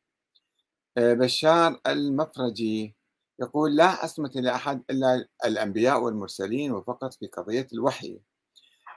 آه، 0.98 1.14
بشار 1.14 1.80
المفرجي 1.86 2.94
يقول 3.42 3.76
لا 3.76 3.86
عصمة 3.86 4.30
لأحد 4.34 4.82
إلا 4.90 5.28
الأنبياء 5.44 6.00
والمرسلين 6.00 6.72
وفقط 6.72 7.14
في 7.14 7.26
قضية 7.26 7.66
الوحي. 7.72 8.20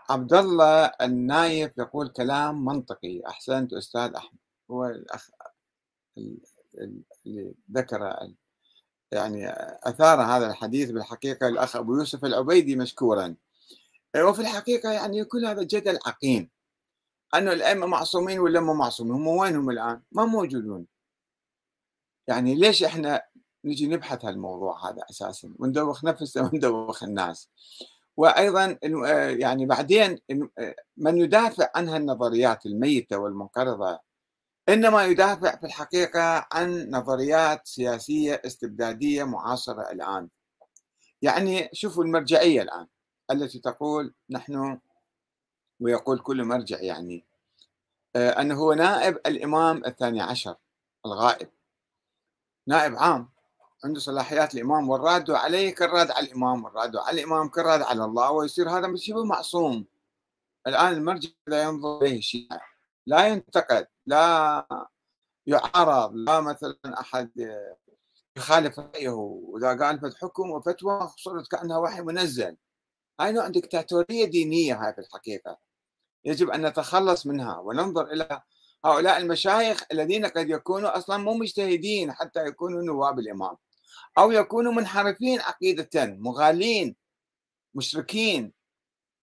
عبد 0.10 0.34
الله 0.34 0.86
النايف 0.86 1.78
يقول 1.78 2.08
كلام 2.08 2.66
منطقي 2.66 3.22
أحسنت 3.28 3.74
أستاذ 3.74 4.14
أحمد. 4.16 4.40
هو 4.72 4.86
الأخ 4.86 5.30
اللي 7.26 7.54
ذكر 7.72 8.30
يعني 9.12 9.50
أثار 9.84 10.22
هذا 10.22 10.50
الحديث 10.50 10.92
بالحقيقة 10.92 11.48
الأخ 11.48 11.76
أبو 11.76 11.98
يوسف 11.98 12.26
العبيدي 12.26 12.76
مشكورا. 12.76 13.36
وفي 14.18 14.42
الحقيقة 14.42 14.92
يعني 14.92 15.26
كل 15.26 15.46
هذا 15.46 15.64
جدل 15.64 16.00
عقيم. 16.06 16.50
أنه 17.36 17.54
الأئمة 17.54 17.86
معصومين 17.86 18.40
ولا 18.40 18.60
ما 18.60 18.74
معصومين؟ 18.74 19.14
هم 19.14 19.28
وينهم 19.28 19.70
الآن؟ 19.70 20.02
ما 20.12 20.26
موجودون. 20.26 20.88
يعني 22.28 22.56
ليش 22.56 22.84
إحنا 22.84 23.24
نجي 23.66 23.88
نبحث 23.88 24.26
هالموضوع 24.26 24.90
هذا 24.90 25.04
أساسا 25.10 25.54
وندوخ 25.60 26.06
نفسنا 26.06 26.44
وندوخ 26.54 27.04
الناس. 27.04 27.50
وأيضا 28.18 28.78
يعني 29.30 29.66
بعدين 29.66 30.20
من 30.98 31.18
يدافع 31.18 31.70
عن 31.76 31.90
هالنظريات 31.90 32.66
الميتة 32.66 33.18
والمنقرضة 33.18 34.00
إنما 34.70 35.06
يدافع 35.06 35.56
في 35.56 35.66
الحقيقة 35.66 36.48
عن 36.52 36.90
نظريات 36.90 37.68
سياسية 37.68 38.42
استبدادية 38.46 39.24
معاصرة 39.24 39.92
الآن. 39.92 40.30
يعني 41.22 41.70
شوفوا 41.74 42.04
المرجعية 42.04 42.62
الآن 42.62 42.88
التي 43.32 43.60
تقول 43.60 44.14
نحن 44.30 44.80
ويقول 45.80 46.20
كل 46.20 46.44
مرجع 46.44 46.82
يعني 46.82 47.26
أنه 48.16 48.56
هو 48.56 48.74
نائب 48.74 49.16
الإمام 49.26 49.86
الثاني 49.86 50.22
عشر 50.22 50.56
الغائب. 51.06 51.50
نائب 52.68 52.96
عام. 52.96 53.35
عنده 53.86 54.00
صلاحيات 54.00 54.56
الإمام 54.56 54.90
والراد 54.90 55.32
عليه 55.32 55.76
كالراد 55.76 56.12
على 56.12 56.28
الإمام 56.28 56.64
والراد 56.64 56.96
على 56.96 57.22
الإمام 57.22 57.50
كالراد 57.50 57.82
على 57.82 58.06
الله 58.06 58.32
ويصير 58.32 58.70
هذا 58.70 58.96
شبه 58.96 59.24
معصوم. 59.24 59.86
الآن 60.68 60.94
المرجع 60.94 61.30
لا 61.48 61.64
ينظر 61.64 62.02
إليه 62.02 62.22
شيء 62.22 62.48
لا 63.08 63.28
ينتقد 63.28 63.88
لا 64.06 64.68
يعارض 65.48 66.16
لا 66.16 66.42
مثلا 66.42 67.00
أحد 67.00 67.32
يخالف 68.38 68.80
رأيه. 68.80 69.10
وإذا 69.10 69.86
قال 69.86 70.00
فت 70.00 70.18
حكم 70.18 70.52
وفتوى 70.52 71.10
صارت 71.18 71.48
كأنها 71.48 71.78
وحي 71.78 72.02
منزل. 72.02 72.58
هاي 73.20 73.32
نوع 73.32 73.48
دكتاتوريه 73.48 74.26
دينية 74.26 74.86
هاي 74.86 74.94
في 74.94 75.02
الحقيقة. 75.02 75.58
يجب 76.26 76.50
أن 76.50 76.66
نتخلص 76.66 77.26
منها 77.26 77.58
وننظر 77.58 78.08
إلى 78.08 78.42
هؤلاء 78.86 79.18
المشايخ 79.18 79.84
الذين 79.92 80.26
قد 80.26 80.50
يكونوا 80.50 80.98
أصلا 80.98 81.18
مو 81.18 81.34
مجتهدين 81.34 82.12
حتى 82.12 82.46
يكونوا 82.46 82.84
نواب 82.84 83.20
الإمام. 83.20 83.58
أو 84.18 84.32
يكونوا 84.32 84.74
منحرفين 84.74 85.40
عقيدة 85.40 86.06
مغالين 86.06 86.96
مشركين. 87.76 88.54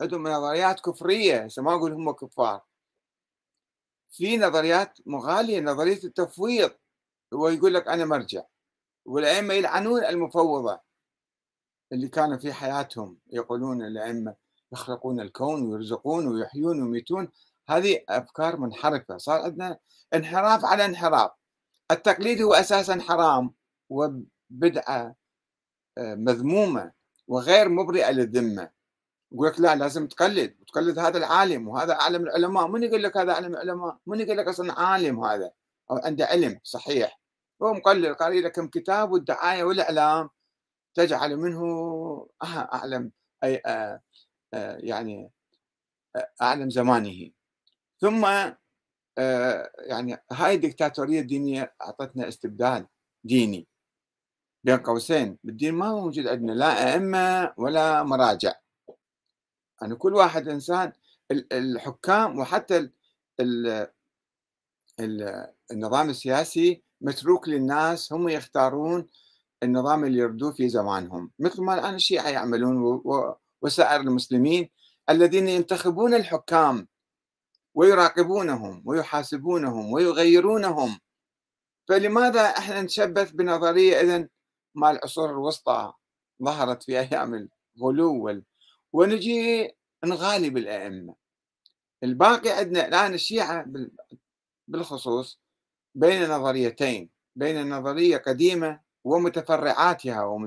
عندهم 0.01 0.29
نظريات 0.29 0.81
كفرية 0.81 1.49
ما 1.59 1.75
أقول 1.75 1.93
هم 1.93 2.11
كفار. 2.11 2.63
في 4.11 4.37
نظريات 4.37 4.99
مغالية 5.07 5.61
نظرية 5.61 6.05
التفويض. 6.05 6.71
هو 7.35 7.49
يقول 7.49 7.75
لك 7.75 7.89
أنا 7.89 8.05
مرجع. 8.05 8.43
والأئمة 9.05 9.55
يلعنون 9.55 10.05
المفوضة 10.05 10.81
اللي 11.93 12.09
كانوا 12.09 12.39
في 12.39 12.53
حياتهم. 12.53 13.19
يقولون 13.31 13.83
الأئمة 13.83 14.35
يخلقون 14.73 15.21
الكون 15.21 15.63
ويرزقون 15.63 16.27
ويحيون 16.29 16.83
ويميتون. 16.83 17.29
هذه 17.69 18.05
أفكار 18.09 18.57
منحرفة. 18.57 19.17
صار 19.17 19.43
عندنا 19.43 19.79
انحراف 20.15 20.65
على 20.65 20.85
انحراف. 20.85 21.31
التقليد 21.91 22.43
هو 22.43 22.55
أساسا 22.55 23.01
حرام. 23.01 23.55
بدعة 24.53 25.15
آه، 25.99 26.15
مذمومة 26.15 26.93
وغير 27.29 27.69
مبرئة 27.69 28.11
للذمة. 28.11 28.71
يقول 29.33 29.49
لك 29.49 29.61
لا 29.61 29.77
لازم 29.77 30.09
تقلد 30.09 30.57
وتقلد 30.61 30.99
هذا 30.99 31.19
العالم 31.19 31.69
وهذا 31.69 31.93
أعلم 31.93 32.23
العلماء. 32.23 32.69
من 32.69 32.83
يقول 32.83 33.03
لك 33.03 33.17
هذا 33.17 33.33
أعلم 33.33 33.55
العلماء؟ 33.55 33.99
من 34.07 34.21
يقول 34.21 34.37
لك 34.39 34.49
أصلا 34.49 34.81
عالم 34.81 35.25
هذا؟ 35.25 35.53
أو 35.91 35.97
عنده 35.97 36.27
علم 36.27 36.61
صحيح. 36.63 37.21
هو 37.63 37.75
مقلد 37.75 38.13
قال 38.17 38.43
لك 38.43 38.53
كم 38.53 38.69
كتاب 38.69 39.13
والدعاية 39.13 39.65
والإعلام 39.65 40.31
تجعل 40.95 41.37
منه 41.37 41.63
أعلم 42.45 43.13
أي 43.45 43.57
آآ 43.67 43.93
آه، 43.95 44.01
آه، 44.55 44.77
يعني 44.77 45.31
أعلم 46.43 46.71
زمانه. 46.71 47.31
ثم 48.01 48.27
يعني 49.79 50.19
هاي 50.33 50.55
الدكتاتورية 50.55 51.21
الدينية 51.21 51.75
أعطتنا 51.83 52.29
استبدال 52.29 52.87
ديني. 53.25 53.69
بين 54.65 54.77
قوسين 54.77 55.39
بالدين 55.45 55.75
ما 55.75 55.91
موجود 55.93 56.27
عندنا 56.27 56.53
لا 56.53 56.93
أئمة 56.95 57.55
ولا 57.57 58.03
مراجع. 58.03 58.53
يعني 59.83 59.95
كل 59.95 60.15
واحد 60.15 60.49
إنسان 60.49 60.93
الحكام 61.53 62.39
وحتى 62.39 62.91
ال 63.41 63.89
ال 65.01 65.47
النظام 65.71 66.11
السياسي 66.11 66.83
متروك 67.01 67.49
للناس 67.49 68.13
هم 68.13 68.29
يختارون 68.29 69.09
النظام 69.63 70.05
اللي 70.05 70.19
يردوه 70.19 70.53
في 70.53 70.69
زمانهم. 70.69 71.31
مثل 71.39 71.63
ما 71.63 71.75
الآن 71.75 71.95
الشيعة 71.95 72.29
يعملون 72.29 73.03
وسائر 73.63 74.01
المسلمين 74.01 74.71
الذين 75.11 75.49
ينتخبون 75.49 76.15
الحكام 76.15 76.89
ويراقبونهم 77.75 78.83
ويحاسبونهم 78.87 79.93
ويغيرونهم. 79.93 80.99
فلماذا 81.89 82.41
إحنا 82.41 82.83
نشبث 82.83 83.31
بنظرية 83.31 84.01
اذا 84.01 84.29
مال 84.75 84.91
العصور 84.91 85.31
الوسطى 85.31 85.93
ظهرت 86.43 86.83
في 86.83 87.01
أيام 87.01 87.49
الغلو 87.77 88.43
ونجي 88.93 89.71
نغالي 90.05 90.51
بالائمه 90.51 91.15
الباقي 92.03 92.51
عندنا 92.51 92.89
الآن 92.89 93.15
الشيعة 93.15 93.67
بالخصوص 94.69 95.41
بين 95.95 96.29
نظريتين 96.31 97.11
بين 97.37 97.71
نظرية 97.71 98.17
قديمة 98.17 98.81
ومتفرعاتها 99.05 100.39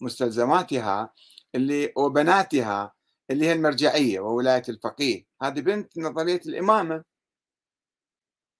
ومستلزماتها 0.00 1.12
اللي 1.54 1.92
وبناتها 1.96 2.92
اللي 3.30 3.46
هي 3.46 3.52
المرجعية 3.52 4.20
وولاية 4.20 4.62
الفقيه. 4.68 5.26
هذه 5.42 5.60
بنت 5.60 5.98
نظرية 5.98 6.40
الإمامة. 6.46 7.04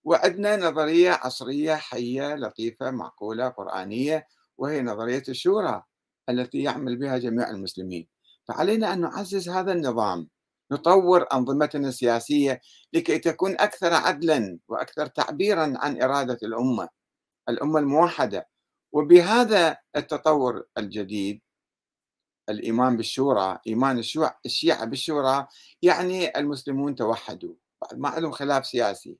وعندنا 0.05 0.57
نظرية 0.57 1.11
عصرية 1.11 1.75
حية 1.75 2.35
لطيفة 2.35 2.91
معقولة 2.91 3.49
قرآنية 3.49 4.27
وهي 4.59 4.83
نظرية 4.83 5.23
الشورى 5.29 5.83
التي 6.29 6.63
يعمل 6.63 6.97
بها 6.97 7.19
جميع 7.19 7.51
المسلمين. 7.51 8.09
فعلينا 8.49 8.93
أن 8.93 9.01
نعزز 9.01 9.49
هذا 9.49 9.73
النظام 9.73 10.29
نطور 10.73 11.27
أنظمتنا 11.33 11.89
السياسية 11.89 12.61
لكي 12.93 13.19
تكون 13.19 13.53
أكثر 13.61 13.95
عدلا 13.95 14.59
وأكثر 14.69 15.07
تعبيرا 15.07 15.75
عن 15.77 16.03
إرادة 16.03 16.39
الأمة 16.43 16.89
الأمة 17.49 17.79
الموحدة. 17.79 18.49
وبهذا 18.93 19.77
التطور 19.97 20.65
الجديد 20.79 21.41
الإيمان 22.49 22.97
بالشورى 22.97 23.59
إيمان 23.67 23.99
الشيعة 24.47 24.85
بالشورى 24.85 25.47
يعني 25.83 26.39
المسلمون 26.39 26.95
توحدوا 26.95 27.55
ما 27.95 28.09
عندهم 28.09 28.33
خلاف 28.33 28.67
سياسي. 28.67 29.19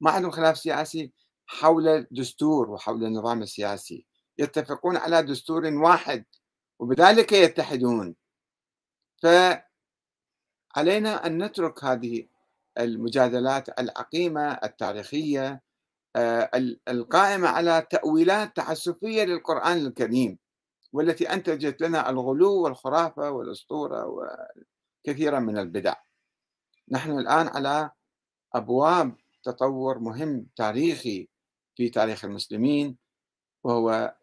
ما 0.00 0.10
عندهم 0.10 0.30
خلاف 0.30 0.58
سياسي 0.58 1.12
حول 1.46 1.88
الدستور 1.88 2.70
وحول 2.70 3.04
النظام 3.04 3.42
السياسي. 3.42 4.06
يتفقون 4.38 4.96
على 4.96 5.22
دستور 5.22 5.66
واحد 5.66 6.24
وبذلك 6.78 7.32
يتحدون. 7.32 8.14
فعلينا 9.22 11.26
أن 11.26 11.44
نترك 11.44 11.84
هذه 11.84 12.28
المجادلات 12.78 13.80
العقيمة 13.80 14.52
التاريخية 14.52 15.62
آه، 16.16 16.50
القائمة 16.88 17.48
على 17.48 17.86
تأويلات 17.90 18.56
تعسفية 18.56 19.24
للقرآن 19.24 19.86
الكريم 19.86 20.38
والتي 20.92 21.32
أنتجت 21.32 21.80
لنا 21.80 22.10
الغلو 22.10 22.62
والخرافة 22.62 23.30
والأسطورة 23.30 24.06
وكثيرا 25.06 25.38
من 25.38 25.58
البدع. 25.58 25.94
نحن 26.90 27.18
الآن 27.18 27.48
على 27.48 27.90
أبواب 28.54 29.16
تطور 29.42 29.98
مهم 29.98 30.46
تاريخي 30.56 31.28
في 31.76 31.88
تاريخ 31.88 32.24
المسلمين 32.24 32.96
وهو 33.64 34.14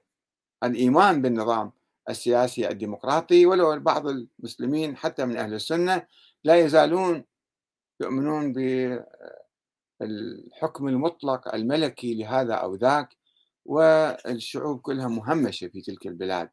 الإيمان 0.64 1.22
بالنظام 1.22 1.72
السياسي 2.10 2.70
الديمقراطي 2.70 3.46
ولو 3.46 3.80
بعض 3.80 4.08
المسلمين 4.08 4.98
حتى 4.98 5.26
من 5.26 5.38
أهل 5.38 5.54
السنة 5.54 6.08
لا 6.44 6.56
يزالون 6.56 7.26
يؤمنون 8.00 8.54
بالحكم 10.00 10.88
المطلق 10.88 11.56
الملكي 11.56 12.14
لهذا 12.14 12.54
أو 12.54 12.76
ذاك 12.76 13.18
والشعوب 13.66 14.82
كلها 14.82 15.08
مهمشة 15.08 15.68
في 15.68 15.82
تلك 15.82 16.08
البلاد. 16.08 16.50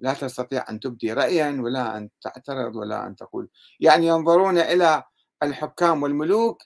لا 0.00 0.14
تستطيع 0.14 0.64
أن 0.70 0.80
تبدي 0.80 1.12
رأيا 1.12 1.60
ولا 1.60 1.96
أن 1.96 2.10
تعترض 2.20 2.76
ولا 2.76 3.06
أن 3.06 3.16
تقول. 3.16 3.48
يعني 3.80 4.06
ينظرون 4.06 4.58
إلى 4.58 5.04
الحكام 5.42 6.02
والملوك 6.02 6.62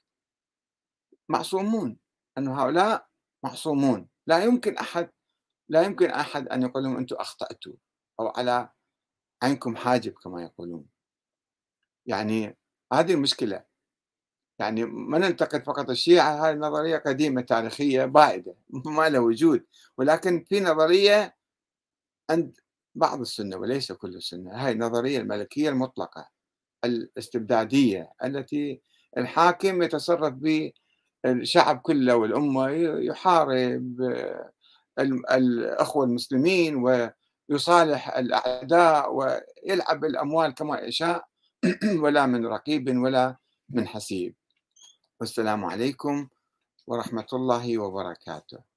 معصومون 1.28 1.98
أن 2.38 2.48
هؤلاء 2.48 3.06
معصومون. 3.44 4.08
لا 4.26 4.44
يمكن 4.44 4.76
أحد 4.76 5.10
لا 5.68 5.82
يمكن 5.82 6.10
أحد 6.10 6.48
أن 6.48 6.62
يقول 6.62 6.82
لهم 6.82 6.96
أنتم 6.96 7.16
أخطأتوا 7.16 7.74
أو 8.20 8.28
على 8.28 8.70
عينكم 9.42 9.76
حاجب 9.76 10.12
كما 10.12 10.42
يقولون. 10.42 10.86
يعني 12.06 12.56
هذه 12.92 13.12
المشكلة. 13.14 13.64
يعني 14.58 14.84
ما 14.84 15.18
ننتقد 15.18 15.64
فقط 15.64 15.90
الشيعة 15.90 16.50
هذه 16.50 16.56
نظرية 16.56 16.96
قديمة 16.96 17.40
تاريخية 17.40 18.04
بائدة 18.04 18.56
ما 18.70 19.08
لها 19.08 19.20
وجود. 19.20 19.66
ولكن 19.98 20.44
في 20.44 20.60
نظرية 20.60 21.36
عند 22.30 22.60
بعض 22.94 23.20
السنة 23.20 23.56
وليس 23.56 23.92
كل 23.92 24.14
السنة 24.16 24.66
هاي 24.66 24.72
النظرية 24.72 25.18
الملكية 25.18 25.68
المطلقة 25.68 26.28
الاستبدادية 26.84 28.12
التي 28.24 28.82
الحاكم 29.16 29.82
يتصرف 29.82 30.34
بالشعب 31.34 31.78
كله 31.78 32.16
والأمة 32.16 32.68
يحارب 33.00 34.00
الأخوة 34.98 36.04
المسلمين 36.04 36.76
ويصالح 37.50 38.16
الأعداء 38.16 39.14
ويلعب 39.14 40.04
الأموال 40.04 40.54
كما 40.54 40.78
يشاء 40.80 41.28
ولا 42.02 42.26
من 42.26 42.46
رقيب 42.46 42.98
ولا 42.98 43.36
من 43.70 43.88
حسيب. 43.88 44.34
والسلام 45.20 45.64
عليكم 45.64 46.28
ورحمة 46.86 47.26
الله 47.32 47.78
وبركاته. 47.78 48.75